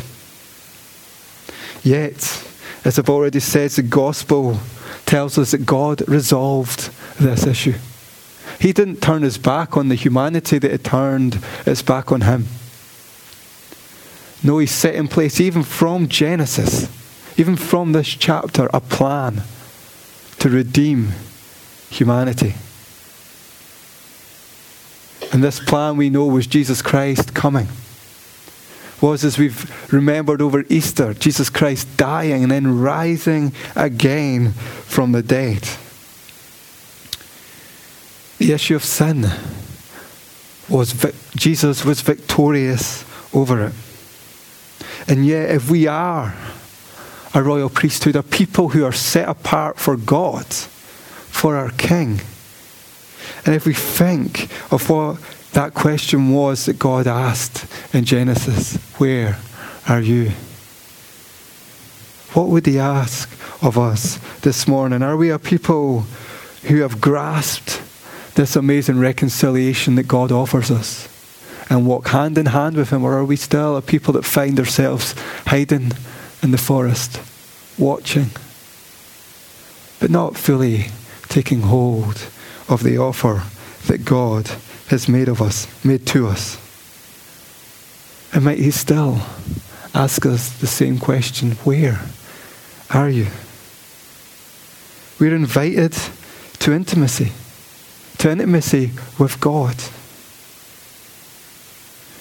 Yet, 1.82 2.46
as 2.84 2.98
I've 2.98 3.10
already 3.10 3.40
said, 3.40 3.70
the 3.70 3.82
gospel 3.82 4.58
tells 5.04 5.38
us 5.38 5.50
that 5.50 5.66
God 5.66 6.06
resolved 6.08 6.90
this 7.18 7.46
issue. 7.46 7.74
He 8.58 8.72
didn't 8.72 9.02
turn 9.02 9.22
his 9.22 9.36
back 9.36 9.76
on 9.76 9.88
the 9.88 9.94
humanity 9.94 10.58
that 10.58 10.70
had 10.70 10.84
turned 10.84 11.38
its 11.66 11.82
back 11.82 12.10
on 12.10 12.22
him. 12.22 12.46
No, 14.42 14.58
he 14.58 14.66
set 14.66 14.94
in 14.94 15.08
place, 15.08 15.40
even 15.40 15.62
from 15.62 16.08
Genesis, 16.08 16.88
even 17.38 17.56
from 17.56 17.92
this 17.92 18.08
chapter, 18.08 18.68
a 18.72 18.80
plan 18.80 19.42
to 20.38 20.48
redeem 20.48 21.12
humanity. 21.90 22.54
And 25.32 25.42
this 25.42 25.60
plan 25.60 25.96
we 25.96 26.10
know 26.10 26.26
was 26.26 26.46
Jesus 26.46 26.80
Christ 26.80 27.34
coming 27.34 27.68
was, 29.00 29.24
as 29.24 29.38
we've 29.38 29.92
remembered 29.92 30.40
over 30.40 30.64
Easter, 30.68 31.14
Jesus 31.14 31.50
Christ 31.50 31.96
dying 31.96 32.42
and 32.42 32.52
then 32.52 32.80
rising 32.80 33.52
again 33.74 34.52
from 34.52 35.12
the 35.12 35.22
dead. 35.22 35.68
The 38.38 38.52
issue 38.52 38.76
of 38.76 38.84
sin 38.84 39.26
was 40.68 40.92
Jesus 41.36 41.84
was 41.84 42.00
victorious 42.00 43.04
over 43.34 43.66
it. 43.66 43.72
And 45.06 45.26
yet, 45.26 45.50
if 45.50 45.70
we 45.70 45.86
are 45.86 46.34
a 47.34 47.42
royal 47.42 47.68
priesthood, 47.68 48.16
a 48.16 48.22
people 48.22 48.70
who 48.70 48.84
are 48.84 48.92
set 48.92 49.28
apart 49.28 49.78
for 49.78 49.96
God, 49.96 50.46
for 50.46 51.56
our 51.56 51.70
King, 51.70 52.20
and 53.44 53.54
if 53.54 53.66
we 53.66 53.74
think 53.74 54.50
of 54.72 54.88
what 54.88 55.18
that 55.54 55.72
question 55.72 56.32
was 56.32 56.66
that 56.66 56.78
God 56.78 57.06
asked 57.06 57.66
in 57.94 58.04
Genesis 58.04 58.76
Where 58.98 59.38
are 59.88 60.00
you? 60.00 60.30
What 62.32 62.48
would 62.48 62.66
He 62.66 62.78
ask 62.78 63.30
of 63.62 63.78
us 63.78 64.18
this 64.40 64.66
morning? 64.66 65.02
Are 65.02 65.16
we 65.16 65.30
a 65.30 65.38
people 65.38 66.00
who 66.64 66.82
have 66.82 67.00
grasped 67.00 67.80
this 68.34 68.56
amazing 68.56 68.98
reconciliation 68.98 69.94
that 69.94 70.08
God 70.08 70.32
offers 70.32 70.70
us 70.70 71.08
and 71.70 71.86
walk 71.86 72.08
hand 72.08 72.36
in 72.36 72.46
hand 72.46 72.76
with 72.76 72.90
Him? 72.90 73.04
Or 73.04 73.14
are 73.14 73.24
we 73.24 73.36
still 73.36 73.76
a 73.76 73.82
people 73.82 74.12
that 74.14 74.24
find 74.24 74.58
ourselves 74.58 75.14
hiding 75.46 75.92
in 76.42 76.50
the 76.50 76.58
forest, 76.58 77.20
watching, 77.78 78.30
but 80.00 80.10
not 80.10 80.36
fully 80.36 80.86
taking 81.28 81.62
hold 81.62 82.26
of 82.68 82.82
the 82.82 82.98
offer 82.98 83.44
that 83.86 84.04
God 84.04 84.50
has 84.88 85.08
made 85.08 85.28
of 85.28 85.40
us, 85.40 85.66
made 85.84 86.06
to 86.06 86.26
us. 86.26 86.58
And 88.32 88.44
might 88.44 88.58
He 88.58 88.70
still 88.70 89.20
ask 89.94 90.26
us 90.26 90.50
the 90.58 90.66
same 90.66 90.98
question 90.98 91.52
Where 91.64 92.00
are 92.90 93.08
you? 93.08 93.28
We're 95.18 95.34
invited 95.34 95.96
to 96.60 96.72
intimacy, 96.72 97.32
to 98.18 98.30
intimacy 98.30 98.90
with 99.18 99.40
God, 99.40 99.76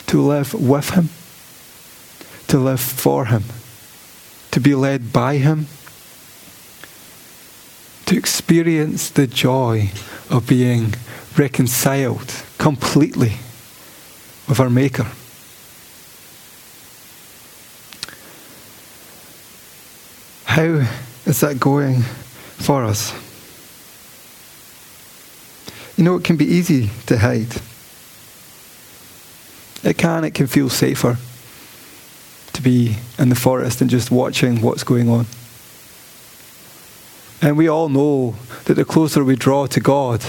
to 0.07 0.21
live 0.21 0.53
with 0.53 0.91
Him, 0.91 1.09
to 2.47 2.59
live 2.59 2.79
for 2.79 3.25
Him, 3.25 3.43
to 4.51 4.59
be 4.59 4.75
led 4.75 5.11
by 5.11 5.37
Him, 5.37 5.67
to 8.05 8.17
experience 8.17 9.09
the 9.09 9.27
joy 9.27 9.89
of 10.29 10.47
being 10.47 10.93
reconciled 11.35 12.43
completely 12.63 13.33
with 14.47 14.57
our 14.57 14.69
Maker. 14.69 15.05
How 20.45 20.87
is 21.25 21.41
that 21.41 21.59
going 21.59 22.03
for 22.03 22.85
us? 22.85 23.11
You 25.97 26.05
know, 26.05 26.15
it 26.15 26.23
can 26.23 26.37
be 26.37 26.45
easy 26.45 26.89
to 27.07 27.17
hide. 27.17 27.53
It 29.83 29.97
can, 29.97 30.23
it 30.23 30.33
can 30.33 30.47
feel 30.47 30.69
safer 30.69 31.17
to 32.53 32.61
be 32.61 32.95
in 33.19 33.27
the 33.27 33.35
forest 33.35 33.81
and 33.81 33.89
just 33.89 34.09
watching 34.09 34.61
what's 34.61 34.85
going 34.85 35.09
on. 35.09 35.25
And 37.41 37.57
we 37.57 37.67
all 37.67 37.89
know 37.89 38.35
that 38.63 38.75
the 38.75 38.85
closer 38.85 39.21
we 39.21 39.35
draw 39.35 39.65
to 39.65 39.81
God, 39.81 40.23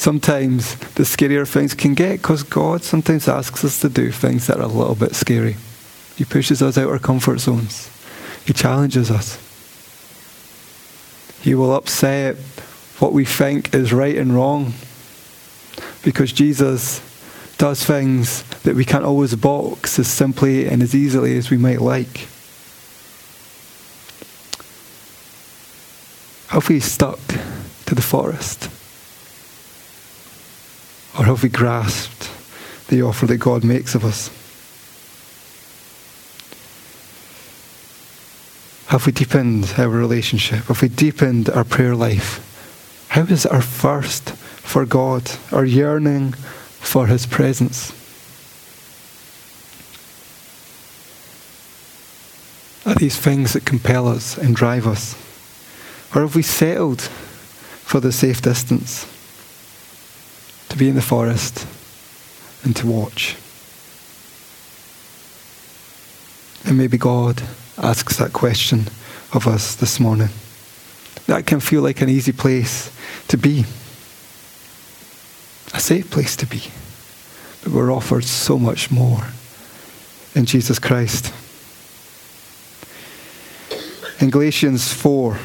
sometimes 0.00 0.76
the 0.94 1.02
scarier 1.02 1.46
things 1.46 1.74
can 1.74 1.92
get 1.92 2.22
because 2.22 2.42
God 2.42 2.82
sometimes 2.82 3.28
asks 3.28 3.62
us 3.64 3.80
to 3.82 3.90
do 3.90 4.10
things 4.10 4.46
that 4.46 4.56
are 4.56 4.62
a 4.62 4.66
little 4.66 4.94
bit 4.94 5.14
scary. 5.14 5.56
He 6.16 6.24
pushes 6.24 6.62
us 6.62 6.78
out 6.78 6.88
our 6.88 6.98
comfort 6.98 7.38
zones, 7.38 7.90
He 8.46 8.54
challenges 8.54 9.10
us. 9.10 9.38
He 11.42 11.54
will 11.54 11.74
upset 11.74 12.36
what 12.98 13.12
we 13.12 13.24
think 13.24 13.74
is 13.74 13.92
right 13.92 14.16
and 14.16 14.34
wrong 14.34 14.72
because 16.02 16.32
Jesus 16.32 17.00
does 17.58 17.84
things 17.84 18.42
that 18.62 18.74
we 18.74 18.86
can't 18.86 19.04
always 19.04 19.34
box 19.34 19.98
as 19.98 20.08
simply 20.08 20.66
and 20.66 20.82
as 20.82 20.94
easily 20.94 21.36
as 21.36 21.50
we 21.50 21.58
might 21.58 21.80
like. 21.80 22.28
Have 26.48 26.68
we 26.68 26.80
stuck 26.80 27.20
to 27.86 27.94
the 27.94 28.02
forest? 28.02 28.79
Or 31.18 31.24
have 31.24 31.42
we 31.42 31.48
grasped 31.48 32.30
the 32.88 33.02
offer 33.02 33.26
that 33.26 33.38
God 33.38 33.64
makes 33.64 33.94
of 33.94 34.04
us? 34.04 34.28
Have 38.86 39.06
we 39.06 39.12
deepened 39.12 39.74
our 39.78 39.88
relationship? 39.88 40.64
Have 40.64 40.82
we 40.82 40.88
deepened 40.88 41.48
our 41.50 41.64
prayer 41.64 41.94
life? 41.94 42.46
How 43.08 43.22
is 43.22 43.46
our 43.46 43.62
thirst 43.62 44.30
for 44.30 44.84
God, 44.84 45.30
our 45.52 45.64
yearning 45.64 46.32
for 46.32 47.06
His 47.06 47.26
presence? 47.26 47.92
Are 52.86 52.94
these 52.94 53.16
things 53.16 53.52
that 53.52 53.64
compel 53.64 54.08
us 54.08 54.36
and 54.36 54.56
drive 54.56 54.86
us? 54.86 55.14
Or 56.14 56.22
have 56.22 56.34
we 56.34 56.42
settled 56.42 57.02
for 57.02 58.00
the 58.00 58.10
safe 58.10 58.42
distance 58.42 59.06
to 60.70 60.76
be 60.76 60.88
in 60.88 60.94
the 60.94 61.02
forest 61.02 61.66
and 62.64 62.74
to 62.76 62.86
watch? 62.86 63.36
And 66.64 66.78
maybe 66.78 66.98
God 66.98 67.42
asks 67.78 68.16
that 68.16 68.32
question 68.32 68.86
of 69.32 69.46
us 69.46 69.74
this 69.74 70.00
morning. 70.00 70.28
That 71.26 71.46
can 71.46 71.60
feel 71.60 71.82
like 71.82 72.00
an 72.00 72.08
easy 72.08 72.32
place 72.32 72.90
to 73.28 73.36
be, 73.36 73.64
a 75.72 75.80
safe 75.80 76.10
place 76.10 76.36
to 76.36 76.46
be. 76.46 76.62
But 77.62 77.72
we're 77.72 77.92
offered 77.92 78.24
so 78.24 78.58
much 78.58 78.90
more 78.90 79.28
in 80.34 80.44
Jesus 80.46 80.78
Christ. 80.78 81.32
In 84.20 84.30
Galatians 84.30 84.92
4, 84.92 85.38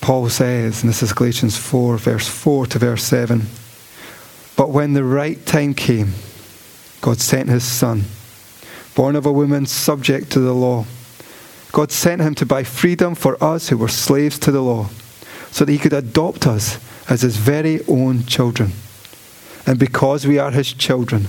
Paul 0.00 0.28
says, 0.28 0.82
and 0.82 0.90
this 0.90 1.02
is 1.02 1.12
Galatians 1.12 1.56
4, 1.56 1.96
verse 1.96 2.28
4 2.28 2.66
to 2.66 2.78
verse 2.78 3.04
7 3.04 3.46
But 4.56 4.70
when 4.70 4.92
the 4.92 5.04
right 5.04 5.44
time 5.46 5.74
came, 5.74 6.12
God 7.00 7.18
sent 7.18 7.48
his 7.48 7.64
Son 7.64 8.04
born 8.94 9.16
of 9.16 9.26
a 9.26 9.32
woman, 9.32 9.66
subject 9.66 10.30
to 10.32 10.40
the 10.40 10.52
law. 10.52 10.84
God 11.72 11.90
sent 11.90 12.20
him 12.20 12.34
to 12.36 12.46
buy 12.46 12.64
freedom 12.64 13.14
for 13.14 13.42
us 13.42 13.68
who 13.68 13.78
were 13.78 13.88
slaves 13.88 14.38
to 14.40 14.50
the 14.50 14.60
law, 14.60 14.88
so 15.50 15.64
that 15.64 15.72
he 15.72 15.78
could 15.78 15.92
adopt 15.92 16.46
us 16.46 16.78
as 17.08 17.22
his 17.22 17.36
very 17.36 17.84
own 17.86 18.24
children. 18.24 18.72
And 19.66 19.78
because 19.78 20.26
we 20.26 20.38
are 20.38 20.50
his 20.50 20.72
children, 20.72 21.28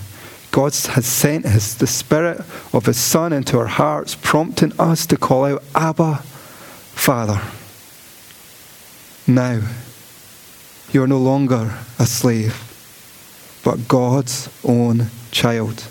God 0.51 0.74
has 0.74 1.06
sent 1.06 1.46
his, 1.46 1.77
the 1.77 1.88
Spirit 1.88 2.42
of 2.74 2.86
his 2.86 2.98
Son 2.98 3.32
into 3.34 3.58
our 3.58 3.68
hearts, 3.68 4.15
prompting 4.15 4.74
us 4.80 5.06
to 5.08 5.18
call 5.18 5.46
out, 5.46 5.63
Abba, 5.74 6.18
Father. 6.18 7.42
Now, 9.25 9.62
you 10.92 11.01
are 11.01 11.08
no 11.08 11.18
longer 11.18 11.74
a 11.98 12.06
slave, 12.06 12.73
but 13.63 13.88
God's 13.88 14.50
own 14.63 15.08
child. 15.32 15.88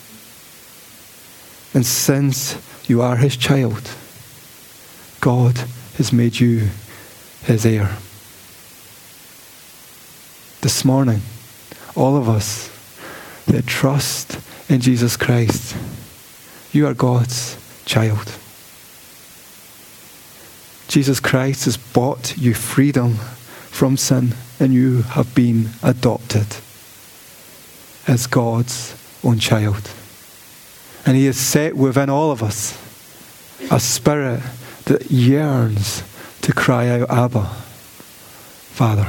And 1.74 1.86
since 1.86 2.56
you 2.88 3.00
are 3.00 3.16
his 3.16 3.36
child, 3.36 3.90
God 5.20 5.56
has 5.96 6.12
made 6.12 6.38
you 6.38 6.68
his 7.44 7.64
heir. 7.64 7.96
This 10.60 10.84
morning, 10.84 11.22
all 11.96 12.16
of 12.16 12.28
us 12.28 12.70
that 13.46 13.66
trust 13.66 14.38
in 14.68 14.80
Jesus 14.80 15.16
Christ, 15.16 15.76
you 16.72 16.86
are 16.86 16.94
God's 16.94 17.56
child. 17.84 18.38
Jesus 20.88 21.20
Christ 21.20 21.64
has 21.64 21.76
bought 21.78 22.36
you 22.36 22.52
freedom 22.52 23.14
from 23.70 23.96
sin, 23.96 24.34
and 24.60 24.74
you 24.74 25.02
have 25.02 25.34
been 25.34 25.70
adopted 25.82 26.46
as 28.06 28.26
God's 28.26 28.96
own 29.24 29.38
child. 29.38 29.90
And 31.06 31.16
He 31.16 31.26
has 31.26 31.36
set 31.36 31.76
within 31.76 32.10
all 32.10 32.30
of 32.30 32.42
us 32.42 32.78
a 33.70 33.80
spirit 33.80 34.42
that 34.84 35.10
yearns 35.10 36.02
to 36.42 36.52
cry 36.52 36.88
out, 36.88 37.10
Abba, 37.10 37.46
Father. 38.72 39.06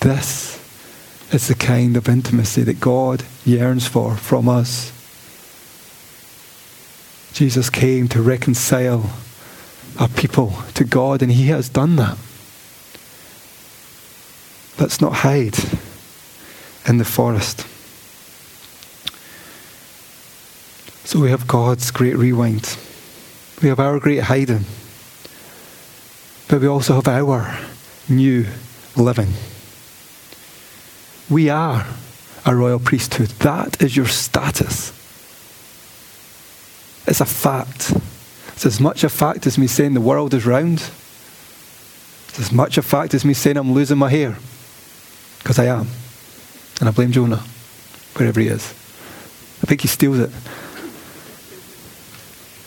This 0.00 0.58
is 1.32 1.48
the 1.48 1.54
kind 1.54 1.96
of 1.96 2.08
intimacy 2.08 2.62
that 2.62 2.80
God 2.80 3.24
yearns 3.44 3.86
for 3.86 4.16
from 4.16 4.48
us. 4.48 4.92
Jesus 7.32 7.70
came 7.70 8.08
to 8.08 8.20
reconcile 8.20 9.10
our 9.98 10.08
people 10.08 10.54
to 10.74 10.84
God, 10.84 11.22
and 11.22 11.30
He 11.30 11.48
has 11.48 11.68
done 11.68 11.96
that. 11.96 12.18
Let's 14.78 15.00
not 15.00 15.12
hide 15.12 15.56
in 16.90 16.98
the 16.98 17.04
forest. 17.04 17.60
So 21.06 21.20
we 21.20 21.30
have 21.30 21.46
God's 21.46 21.92
great 21.92 22.16
rewind. 22.16 22.76
We 23.62 23.68
have 23.68 23.78
our 23.78 24.00
great 24.00 24.24
hiding. 24.24 24.64
But 26.48 26.60
we 26.60 26.66
also 26.66 26.94
have 26.94 27.06
our 27.06 27.56
new 28.08 28.44
living. 28.96 29.32
We 31.30 31.48
are 31.48 31.86
a 32.44 32.56
royal 32.56 32.80
priesthood. 32.80 33.28
That 33.38 33.80
is 33.80 33.96
your 33.96 34.08
status. 34.08 34.90
It's 37.06 37.20
a 37.20 37.24
fact. 37.24 37.92
It's 38.48 38.66
as 38.66 38.80
much 38.80 39.04
a 39.04 39.08
fact 39.08 39.46
as 39.46 39.56
me 39.56 39.68
saying 39.68 39.94
the 39.94 40.00
world 40.00 40.34
is 40.34 40.44
round. 40.44 40.90
It's 42.28 42.40
as 42.40 42.50
much 42.50 42.78
a 42.78 42.82
fact 42.82 43.14
as 43.14 43.24
me 43.24 43.32
saying 43.32 43.56
I'm 43.56 43.72
losing 43.72 43.98
my 43.98 44.10
hair. 44.10 44.36
Because 45.38 45.60
I 45.60 45.66
am. 45.66 45.86
And 46.80 46.88
I 46.88 46.92
blame 46.92 47.12
Jonah, 47.12 47.44
wherever 48.14 48.40
he 48.40 48.48
is. 48.48 48.74
I 49.62 49.66
think 49.66 49.82
he 49.82 49.88
steals 49.88 50.18
it. 50.18 50.30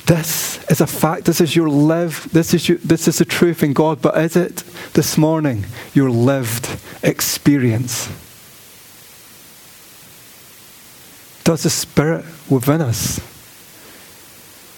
This 0.05 0.63
is 0.69 0.81
a 0.81 0.87
fact. 0.87 1.25
This 1.25 1.41
is 1.41 1.55
your 1.55 1.69
live. 1.69 2.29
This 2.31 2.53
is 2.53 2.69
your, 2.69 2.77
this 2.79 3.07
is 3.07 3.17
the 3.17 3.25
truth 3.25 3.63
in 3.63 3.73
God. 3.73 4.01
But 4.01 4.17
is 4.17 4.35
it 4.35 4.57
this 4.93 5.17
morning 5.17 5.65
your 5.93 6.11
lived 6.11 6.69
experience? 7.01 8.07
Does 11.43 11.63
the 11.63 11.69
Spirit 11.69 12.25
within 12.49 12.81
us 12.81 13.19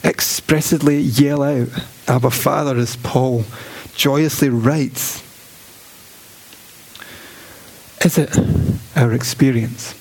expressly 0.03 0.99
yell 0.99 1.43
out, 1.43 1.69
Abba 2.07 2.31
Father, 2.31 2.77
as 2.77 2.95
Paul 2.97 3.43
joyously 3.95 4.49
writes? 4.49 5.24
Is 8.05 8.19
it 8.19 8.37
our 8.95 9.13
experience? 9.13 9.93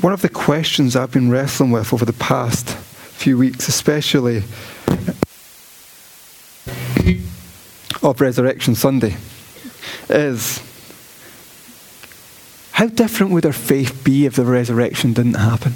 One 0.00 0.12
of 0.12 0.22
the 0.22 0.28
questions 0.28 0.94
I've 0.94 1.10
been 1.10 1.32
wrestling 1.32 1.72
with 1.72 1.92
over 1.92 2.04
the 2.04 2.12
past 2.12 2.70
few 2.70 3.36
weeks, 3.38 3.66
especially 3.66 4.44
of 8.04 8.20
Resurrection 8.20 8.76
Sunday, 8.76 9.16
is 10.08 10.62
how 12.70 12.86
different 12.86 13.32
would 13.32 13.46
our 13.46 13.52
faith 13.52 14.04
be 14.04 14.26
if 14.26 14.36
the 14.36 14.44
resurrection 14.44 15.12
didn't 15.12 15.34
happen? 15.34 15.72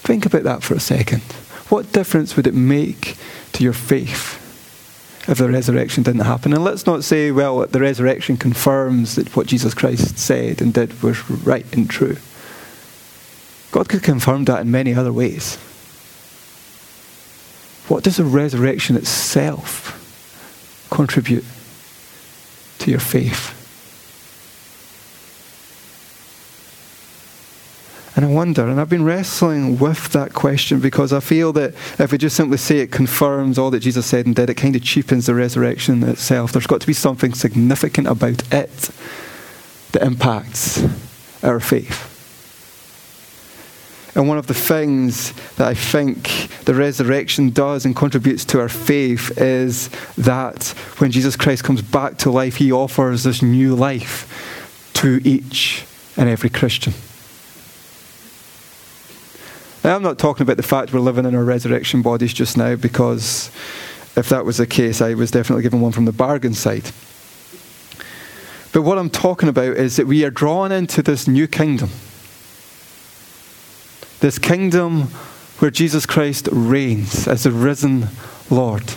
Think 0.00 0.24
about 0.24 0.44
that 0.44 0.62
for 0.62 0.72
a 0.72 0.80
second. 0.80 1.20
What 1.70 1.92
difference 1.92 2.36
would 2.36 2.46
it 2.46 2.54
make 2.54 3.16
to 3.52 3.64
your 3.64 3.72
faith 3.72 4.40
if 5.28 5.38
the 5.38 5.48
resurrection 5.48 6.02
didn't 6.02 6.22
happen. 6.22 6.52
And 6.52 6.64
let's 6.64 6.86
not 6.86 7.04
say, 7.04 7.30
well, 7.30 7.66
the 7.66 7.80
resurrection 7.80 8.36
confirms 8.36 9.14
that 9.14 9.36
what 9.36 9.46
Jesus 9.46 9.74
Christ 9.74 10.18
said 10.18 10.60
and 10.60 10.74
did 10.74 11.02
was 11.02 11.28
right 11.30 11.66
and 11.76 11.88
true. 11.88 12.16
God 13.70 13.88
could 13.88 14.02
confirm 14.02 14.44
that 14.46 14.62
in 14.62 14.70
many 14.70 14.94
other 14.94 15.12
ways. 15.12 15.56
What 17.86 18.02
does 18.02 18.16
the 18.16 18.24
resurrection 18.24 18.96
itself 18.96 19.96
contribute 20.90 21.44
to 22.78 22.90
your 22.90 23.00
faith? 23.00 23.59
And 28.20 28.30
I 28.30 28.34
wonder, 28.34 28.68
and 28.68 28.78
I've 28.78 28.90
been 28.90 29.06
wrestling 29.06 29.78
with 29.78 30.08
that 30.12 30.34
question 30.34 30.78
because 30.78 31.10
I 31.10 31.20
feel 31.20 31.54
that 31.54 31.72
if 31.98 32.12
we 32.12 32.18
just 32.18 32.36
simply 32.36 32.58
say 32.58 32.80
it 32.80 32.92
confirms 32.92 33.56
all 33.56 33.70
that 33.70 33.80
Jesus 33.80 34.04
said 34.04 34.26
and 34.26 34.36
did, 34.36 34.50
it 34.50 34.58
kind 34.58 34.76
of 34.76 34.82
cheapens 34.82 35.24
the 35.24 35.34
resurrection 35.34 36.02
itself. 36.02 36.52
There's 36.52 36.66
got 36.66 36.82
to 36.82 36.86
be 36.86 36.92
something 36.92 37.32
significant 37.32 38.08
about 38.08 38.42
it 38.52 38.90
that 39.92 40.02
impacts 40.02 40.84
our 41.42 41.60
faith. 41.60 42.08
And 44.14 44.28
one 44.28 44.36
of 44.36 44.48
the 44.48 44.52
things 44.52 45.32
that 45.54 45.68
I 45.68 45.72
think 45.72 46.50
the 46.66 46.74
resurrection 46.74 47.48
does 47.48 47.86
and 47.86 47.96
contributes 47.96 48.44
to 48.44 48.60
our 48.60 48.68
faith 48.68 49.32
is 49.40 49.88
that 50.18 50.66
when 50.98 51.10
Jesus 51.10 51.36
Christ 51.36 51.64
comes 51.64 51.80
back 51.80 52.18
to 52.18 52.30
life, 52.30 52.56
he 52.56 52.70
offers 52.70 53.22
this 53.22 53.40
new 53.40 53.74
life 53.74 54.90
to 54.96 55.22
each 55.24 55.86
and 56.18 56.28
every 56.28 56.50
Christian. 56.50 56.92
Now, 59.82 59.96
I'm 59.96 60.02
not 60.02 60.18
talking 60.18 60.42
about 60.42 60.58
the 60.58 60.62
fact 60.62 60.92
we're 60.92 61.00
living 61.00 61.24
in 61.24 61.34
our 61.34 61.44
resurrection 61.44 62.02
bodies 62.02 62.34
just 62.34 62.56
now, 62.56 62.76
because 62.76 63.50
if 64.16 64.28
that 64.28 64.44
was 64.44 64.58
the 64.58 64.66
case, 64.66 65.00
I 65.00 65.14
was 65.14 65.30
definitely 65.30 65.62
given 65.62 65.80
one 65.80 65.92
from 65.92 66.04
the 66.04 66.12
bargain 66.12 66.52
side. 66.52 66.90
But 68.72 68.82
what 68.82 68.98
I'm 68.98 69.10
talking 69.10 69.48
about 69.48 69.76
is 69.76 69.96
that 69.96 70.06
we 70.06 70.24
are 70.24 70.30
drawn 70.30 70.70
into 70.70 71.02
this 71.02 71.26
new 71.26 71.46
kingdom. 71.46 71.90
This 74.20 74.38
kingdom 74.38 75.04
where 75.60 75.70
Jesus 75.70 76.06
Christ 76.06 76.48
reigns 76.52 77.26
as 77.26 77.44
the 77.44 77.50
risen 77.50 78.08
Lord. 78.50 78.94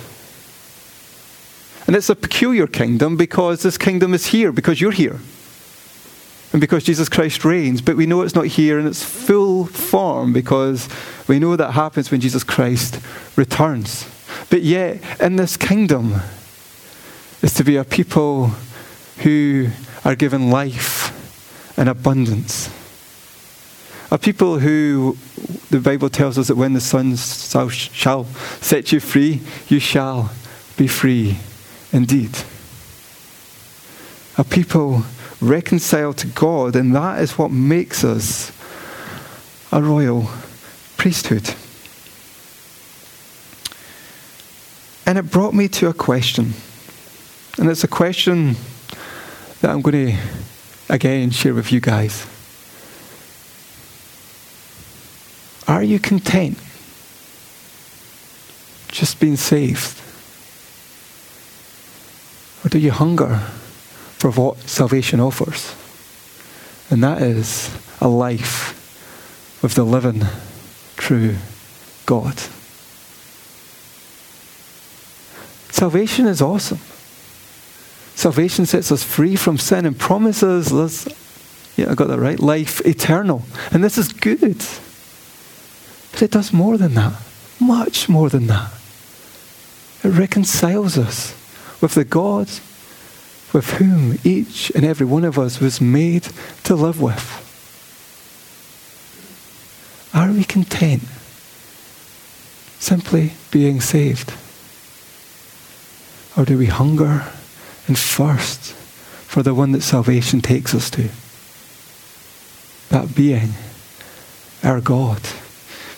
And 1.87 1.95
it's 1.95 2.09
a 2.09 2.15
peculiar 2.15 2.67
kingdom 2.67 3.17
because 3.17 3.63
this 3.63 3.77
kingdom 3.77 4.13
is 4.13 4.27
here, 4.27 4.51
because 4.51 4.81
you're 4.81 4.91
here. 4.91 5.19
And 6.53 6.61
because 6.61 6.83
Jesus 6.83 7.09
Christ 7.09 7.43
reigns, 7.43 7.81
but 7.81 7.97
we 7.97 8.05
know 8.05 8.21
it's 8.21 8.35
not 8.35 8.45
here 8.45 8.79
in 8.79 8.85
its 8.85 9.03
full 9.03 9.65
form 9.65 10.31
because 10.33 10.87
we 11.27 11.39
know 11.39 11.55
that 11.55 11.71
happens 11.71 12.11
when 12.11 12.21
Jesus 12.21 12.43
Christ 12.43 12.99
returns. 13.35 14.07
But 14.51 14.61
yet, 14.61 15.01
in 15.19 15.35
this 15.35 15.57
kingdom, 15.57 16.21
is 17.41 17.55
to 17.55 17.63
be 17.63 17.75
a 17.75 17.83
people 17.83 18.51
who 19.23 19.69
are 20.05 20.15
given 20.15 20.51
life 20.51 21.11
and 21.77 21.89
abundance. 21.89 22.69
A 24.11 24.19
people 24.19 24.59
who 24.59 25.17
the 25.71 25.79
Bible 25.79 26.09
tells 26.09 26.37
us 26.37 26.49
that 26.49 26.55
when 26.55 26.73
the 26.73 26.81
Son 26.81 27.15
shall 27.15 28.25
set 28.61 28.91
you 28.91 28.99
free, 28.99 29.41
you 29.69 29.79
shall 29.79 30.31
be 30.77 30.87
free 30.87 31.37
indeed. 31.91 32.37
A 34.37 34.43
people 34.43 35.03
reconciled 35.43 36.17
to 36.17 36.27
God, 36.27 36.75
and 36.75 36.95
that 36.95 37.21
is 37.21 37.37
what 37.37 37.51
makes 37.51 38.03
us 38.03 38.51
a 39.71 39.81
royal 39.81 40.29
priesthood. 40.97 41.53
And 45.05 45.17
it 45.17 45.29
brought 45.29 45.53
me 45.53 45.67
to 45.67 45.89
a 45.89 45.93
question. 45.93 46.53
And 47.57 47.69
it's 47.69 47.83
a 47.83 47.87
question 47.87 48.55
that 49.61 49.69
I'm 49.71 49.81
going 49.81 50.07
to 50.07 50.17
again 50.89 51.31
share 51.31 51.53
with 51.53 51.71
you 51.71 51.79
guys. 51.79 52.25
Are 55.67 55.83
you 55.83 55.99
content 55.99 56.57
just 58.87 59.19
being 59.19 59.35
saved? 59.35 59.99
Or 62.65 62.69
do 62.69 62.79
you 62.79 62.91
hunger 62.91 63.41
for 64.23 64.31
what 64.31 64.57
salvation 64.69 65.19
offers? 65.19 65.75
And 66.89 67.03
that 67.03 67.21
is 67.21 67.69
a 67.99 68.07
life 68.07 69.59
with 69.61 69.73
the 69.73 69.83
living, 69.83 70.21
true 70.95 71.35
God. 72.05 72.39
Salvation 75.73 76.25
is 76.25 76.41
awesome. 76.41 76.79
Salvation 78.15 78.65
sets 78.65 78.93
us 78.93 79.03
free 79.03 79.35
from 79.35 79.57
sin 79.57 79.85
and 79.85 79.99
promises 79.99 80.71
us, 80.71 81.05
yeah, 81.75 81.91
I 81.91 81.93
got 81.93 82.07
that 82.07 82.19
right, 82.19 82.39
life 82.39 82.79
eternal. 82.85 83.43
And 83.73 83.83
this 83.83 83.97
is 83.97 84.13
good. 84.13 84.39
But 86.13 86.21
it 86.21 86.31
does 86.31 86.53
more 86.53 86.77
than 86.77 86.93
that, 86.93 87.21
much 87.59 88.07
more 88.07 88.29
than 88.29 88.47
that. 88.47 88.71
It 90.01 90.17
reconciles 90.17 90.97
us 90.97 91.35
with 91.81 91.95
the 91.95 92.05
God 92.05 92.47
with 93.53 93.69
whom 93.73 94.17
each 94.23 94.71
and 94.75 94.83
every 94.83 95.05
one 95.05 95.23
of 95.23 95.37
us 95.37 95.59
was 95.59 95.79
made 95.79 96.27
to 96.63 96.75
live 96.75 96.99
with. 96.99 97.39
Are 100.13 100.31
we 100.31 100.43
content 100.43 101.03
simply 102.79 103.33
being 103.51 103.79
saved? 103.79 104.33
Or 106.35 106.45
do 106.45 106.57
we 106.57 106.65
hunger 106.65 107.25
and 107.87 107.97
thirst 107.97 108.73
for 108.73 109.43
the 109.43 109.53
one 109.53 109.71
that 109.71 109.81
salvation 109.81 110.41
takes 110.41 110.73
us 110.73 110.89
to? 110.91 111.09
That 112.89 113.15
being 113.15 113.53
our 114.63 114.81
God, 114.81 115.21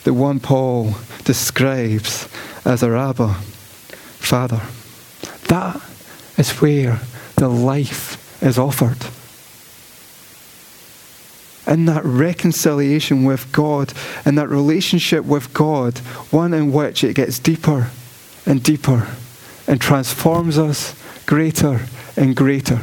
the 0.03 0.13
one 0.13 0.39
Paul 0.39 0.95
describes 1.23 2.27
as 2.65 2.83
our 2.83 2.95
Abba, 2.95 3.33
Father. 4.19 4.61
That 5.47 5.81
is 6.37 6.51
where 6.61 6.99
the 7.35 7.49
life 7.49 8.41
is 8.41 8.57
offered. 8.57 9.05
In 11.67 11.85
that 11.85 12.05
reconciliation 12.05 13.23
with 13.23 13.51
God, 13.51 13.93
in 14.25 14.35
that 14.35 14.49
relationship 14.49 15.25
with 15.25 15.53
God, 15.53 15.97
one 16.29 16.53
in 16.53 16.71
which 16.71 17.03
it 17.03 17.15
gets 17.15 17.39
deeper 17.39 17.89
and 18.45 18.61
deeper 18.61 19.07
and 19.67 19.81
transforms 19.81 20.57
us 20.59 20.95
greater 21.25 21.87
and 22.15 22.35
greater. 22.35 22.81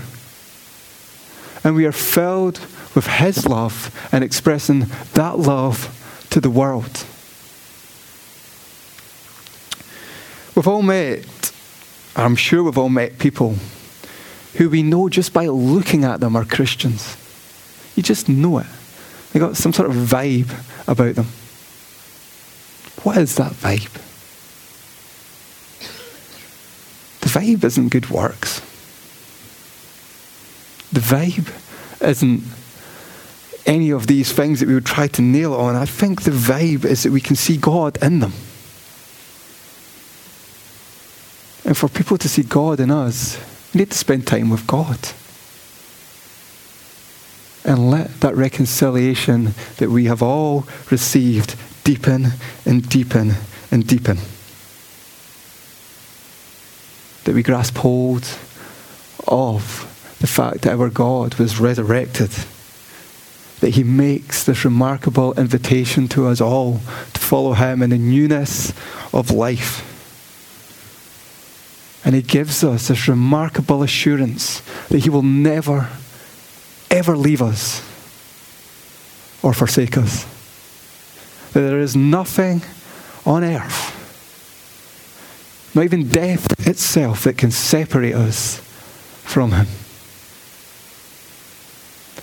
And 1.62 1.76
we 1.76 1.86
are 1.86 1.92
filled 1.92 2.58
with 2.94 3.06
His 3.06 3.46
love 3.46 4.08
and 4.10 4.24
expressing 4.24 4.86
that 5.14 5.38
love 5.38 6.26
to 6.30 6.40
the 6.40 6.50
world. 6.50 7.04
We've 10.56 10.68
all 10.68 10.82
met, 10.82 11.52
I'm 12.16 12.36
sure 12.36 12.64
we've 12.64 12.76
all 12.76 12.88
met 12.88 13.18
people 13.18 13.56
who 14.54 14.68
we 14.68 14.82
know 14.82 15.08
just 15.08 15.32
by 15.32 15.46
looking 15.46 16.04
at 16.04 16.20
them 16.20 16.36
are 16.36 16.44
Christians. 16.44 17.16
You 17.96 18.02
just 18.02 18.28
know 18.28 18.58
it. 18.58 18.66
They 19.32 19.40
got 19.40 19.56
some 19.56 19.72
sort 19.72 19.90
of 19.90 19.96
vibe 19.96 20.52
about 20.86 21.14
them. 21.14 21.26
What 23.02 23.16
is 23.16 23.34
that 23.36 23.52
vibe? 23.52 23.92
The 27.20 27.28
vibe 27.28 27.64
isn't 27.64 27.88
good 27.88 28.10
works. 28.10 28.60
The 30.92 31.00
vibe 31.00 31.50
isn't 32.02 32.42
any 33.64 33.90
of 33.90 34.06
these 34.06 34.32
things 34.32 34.60
that 34.60 34.68
we 34.68 34.74
would 34.74 34.86
try 34.86 35.06
to 35.08 35.22
nail 35.22 35.54
on. 35.54 35.74
I 35.74 35.86
think 35.86 36.22
the 36.22 36.30
vibe 36.30 36.84
is 36.84 37.04
that 37.04 37.12
we 37.12 37.20
can 37.20 37.36
see 37.36 37.56
God 37.56 37.96
in 38.02 38.20
them. 38.20 38.32
And 41.64 41.76
for 41.76 41.88
people 41.88 42.18
to 42.18 42.28
see 42.28 42.42
God 42.42 42.80
in 42.80 42.90
us, 42.90 43.38
we 43.72 43.78
need 43.78 43.90
to 43.90 43.98
spend 43.98 44.26
time 44.26 44.50
with 44.50 44.66
God. 44.66 44.98
And 47.64 47.90
let 47.90 48.20
that 48.20 48.36
reconciliation 48.36 49.54
that 49.78 49.88
we 49.88 50.06
have 50.06 50.22
all 50.22 50.66
received 50.90 51.56
deepen 51.84 52.32
and 52.66 52.88
deepen 52.88 53.34
and 53.70 53.86
deepen. 53.86 54.18
That 57.24 57.34
we 57.34 57.42
grasp 57.42 57.76
hold 57.78 58.24
of 59.28 60.16
the 60.20 60.26
fact 60.26 60.62
that 60.62 60.78
our 60.78 60.90
God 60.90 61.36
was 61.36 61.60
resurrected. 61.60 62.30
That 63.60 63.70
he 63.70 63.84
makes 63.84 64.42
this 64.42 64.64
remarkable 64.64 65.32
invitation 65.34 66.08
to 66.08 66.26
us 66.26 66.40
all 66.40 66.80
to 67.12 67.20
follow 67.20 67.52
him 67.52 67.80
in 67.80 67.90
the 67.90 67.98
newness 67.98 68.72
of 69.12 69.30
life. 69.30 69.88
And 72.04 72.14
he 72.14 72.22
gives 72.22 72.64
us 72.64 72.88
this 72.88 73.06
remarkable 73.06 73.82
assurance 73.82 74.60
that 74.88 75.00
he 75.00 75.10
will 75.10 75.22
never, 75.22 75.88
ever 76.90 77.16
leave 77.16 77.40
us 77.40 77.80
or 79.42 79.52
forsake 79.52 79.96
us. 79.96 80.24
That 81.52 81.60
there 81.60 81.78
is 81.78 81.94
nothing 81.94 82.62
on 83.24 83.44
earth, 83.44 83.98
not 85.74 85.84
even 85.84 86.08
death 86.08 86.66
itself, 86.66 87.24
that 87.24 87.38
can 87.38 87.50
separate 87.50 88.14
us 88.14 88.56
from 89.22 89.52
him. 89.52 89.66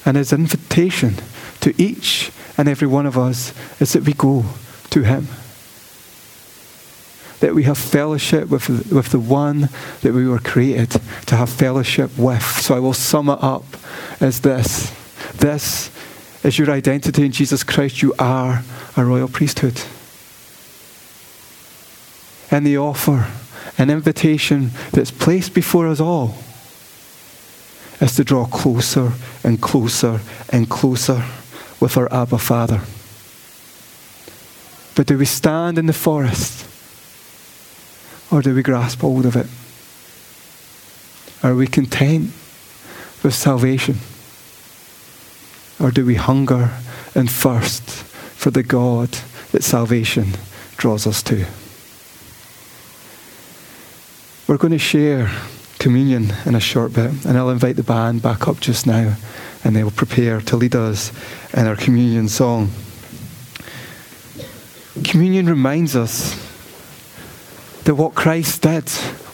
And 0.06 0.18
his 0.18 0.34
invitation 0.34 1.16
to 1.62 1.74
each 1.82 2.32
and 2.58 2.68
every 2.68 2.88
one 2.88 3.06
of 3.06 3.18
us 3.18 3.54
is 3.80 3.94
that 3.94 4.04
we 4.04 4.14
go 4.14 4.44
to 4.90 5.04
him 5.04 5.28
that 7.40 7.56
we 7.56 7.64
have 7.64 7.78
fellowship 7.78 8.50
with, 8.50 8.68
with 8.92 9.10
the 9.10 9.20
one 9.20 9.70
that 10.02 10.14
we 10.14 10.28
were 10.28 10.40
created 10.40 11.02
to 11.26 11.36
have 11.36 11.50
fellowship 11.50 12.18
with. 12.18 12.44
So 12.44 12.76
I 12.76 12.80
will 12.80 12.94
sum 12.94 13.30
it 13.30 13.42
up 13.42 13.66
as 14.20 14.42
this 14.42 14.94
this 15.38 15.92
is 16.44 16.58
your 16.58 16.70
identity 16.72 17.26
in 17.26 17.32
Jesus 17.32 17.64
Christ. 17.64 18.02
You 18.02 18.14
are 18.20 18.64
a 18.98 19.06
royal 19.06 19.28
priesthood. 19.28 19.82
And 22.52 22.66
the 22.66 22.78
offer, 22.78 23.28
an 23.78 23.90
invitation 23.90 24.72
that's 24.92 25.12
placed 25.12 25.54
before 25.54 25.88
us 25.88 26.00
all, 26.00 26.36
is 28.02 28.16
to 28.16 28.24
draw 28.24 28.46
closer 28.46 29.14
and 29.44 29.62
closer 29.62 30.22
and 30.50 30.70
closer 30.70 31.24
with 31.80 31.96
our 31.98 32.12
Abba 32.12 32.38
Father. 32.38 32.82
But 34.96 35.08
do 35.08 35.18
we 35.18 35.26
stand 35.26 35.78
in 35.78 35.86
the 35.86 35.94
forest 35.94 36.69
or 38.32 38.42
do 38.42 38.54
we 38.54 38.62
grasp 38.62 39.02
hold 39.02 39.26
of 39.26 39.36
it? 39.36 39.48
Are 41.42 41.56
we 41.56 41.68
content 41.68 42.32
with 43.24 43.34
salvation? 43.34 43.98
Or 45.80 45.92
do 45.92 46.06
we 46.06 46.16
hunger 46.16 46.72
and 47.16 47.30
thirst 47.30 47.90
for 47.90 48.52
the 48.52 48.64
God 48.64 49.10
that 49.52 49.64
salvation 49.64 50.34
draws 50.78 51.08
us 51.08 51.24
to? 51.24 51.46
We're 54.48 54.58
going 54.58 54.72
to 54.72 54.80
share 54.80 55.32
communion 55.78 56.34
in 56.46 56.56
a 56.56 56.60
short 56.60 56.94
bit, 56.94 57.26
and 57.26 57.38
I'll 57.38 57.50
invite 57.50 57.78
the 57.78 57.84
band 57.84 58.22
back 58.22 58.48
up 58.48 58.60
just 58.60 58.86
now, 58.86 59.16
and 59.64 59.76
they 59.76 59.84
will 59.84 59.92
prepare 59.92 60.42
to 60.42 60.58
lead 60.58 60.76
us 60.76 61.14
in 61.54 61.66
our 61.66 61.76
communion 61.76 62.28
song. 62.28 62.70
Communion 65.06 65.46
reminds 65.46 65.96
us 65.96 66.49
that 67.90 67.96
what 67.96 68.14
Christ 68.14 68.62
did 68.62 68.88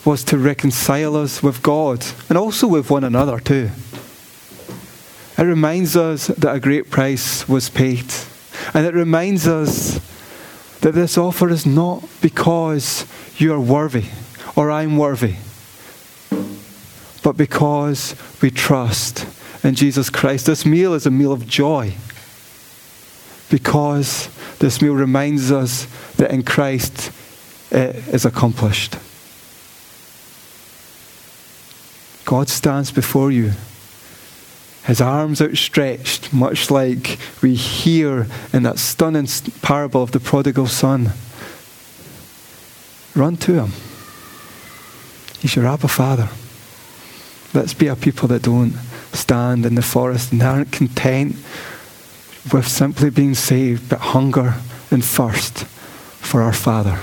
was 0.06 0.24
to 0.24 0.38
reconcile 0.38 1.18
us 1.18 1.44
with 1.44 1.62
God 1.62 2.06
and 2.30 2.38
also 2.38 2.70
with 2.70 2.90
one 2.90 3.04
another 3.04 3.38
too. 3.38 3.70
It 5.38 5.44
reminds 5.44 5.98
us 5.98 6.28
that 6.28 6.56
a 6.56 6.60
great 6.62 6.90
price 6.90 7.50
was 7.50 7.68
paid. 7.68 8.06
And 8.74 8.86
it 8.86 8.94
reminds 8.94 9.46
us 9.46 10.00
that 10.80 10.94
this 10.94 11.18
offer 11.18 11.50
is 11.50 11.66
not 11.66 12.08
because 12.22 13.06
you 13.36 13.54
are 13.54 13.60
worthy 13.60 14.06
or 14.56 14.72
I'm 14.72 14.96
worthy, 14.96 15.36
but 17.24 17.36
because 17.36 18.16
we 18.42 18.52
trust 18.52 19.28
in 19.66 19.76
Jesus 19.76 20.10
Christ. 20.10 20.46
This 20.46 20.66
meal 20.66 20.94
is 20.94 21.06
a 21.06 21.12
meal 21.12 21.34
of 21.34 21.46
joy 21.46 21.94
because 23.50 24.30
this 24.60 24.82
meal 24.82 24.96
reminds 24.96 25.52
us 25.52 25.88
that 26.16 26.32
in 26.32 26.44
Christ 26.44 27.12
it 27.72 27.96
is 28.08 28.26
accomplished. 28.26 28.98
God 32.26 32.50
stands 32.50 32.92
before 32.92 33.32
you, 33.32 33.52
his 34.86 35.02
arms 35.02 35.42
outstretched, 35.42 36.32
much 36.32 36.70
like 36.70 37.18
we 37.42 37.56
hear 37.56 38.28
in 38.54 38.64
that 38.64 38.78
stunning 38.78 39.28
parable 39.62 40.04
of 40.04 40.12
the 40.12 40.20
prodigal 40.20 40.68
son. 40.68 41.12
Run 43.16 43.38
to 43.38 43.54
him. 43.54 43.72
He's 45.40 45.56
your 45.56 45.66
Abba 45.68 45.88
Father. 45.88 46.30
Let's 47.54 47.74
be 47.74 47.88
a 47.88 47.96
people 47.96 48.28
that 48.28 48.44
don't 48.44 48.74
stand 49.14 49.66
in 49.66 49.76
the 49.76 49.82
forest 49.82 50.32
and 50.32 50.44
aren't 50.44 50.72
content 50.72 51.36
with 52.52 52.68
simply 52.68 53.10
being 53.10 53.34
saved, 53.34 53.90
but 53.90 54.00
hunger 54.00 54.56
and 54.92 55.04
thirst 55.04 55.64
for 55.64 56.42
our 56.42 56.54
Father. 56.54 57.00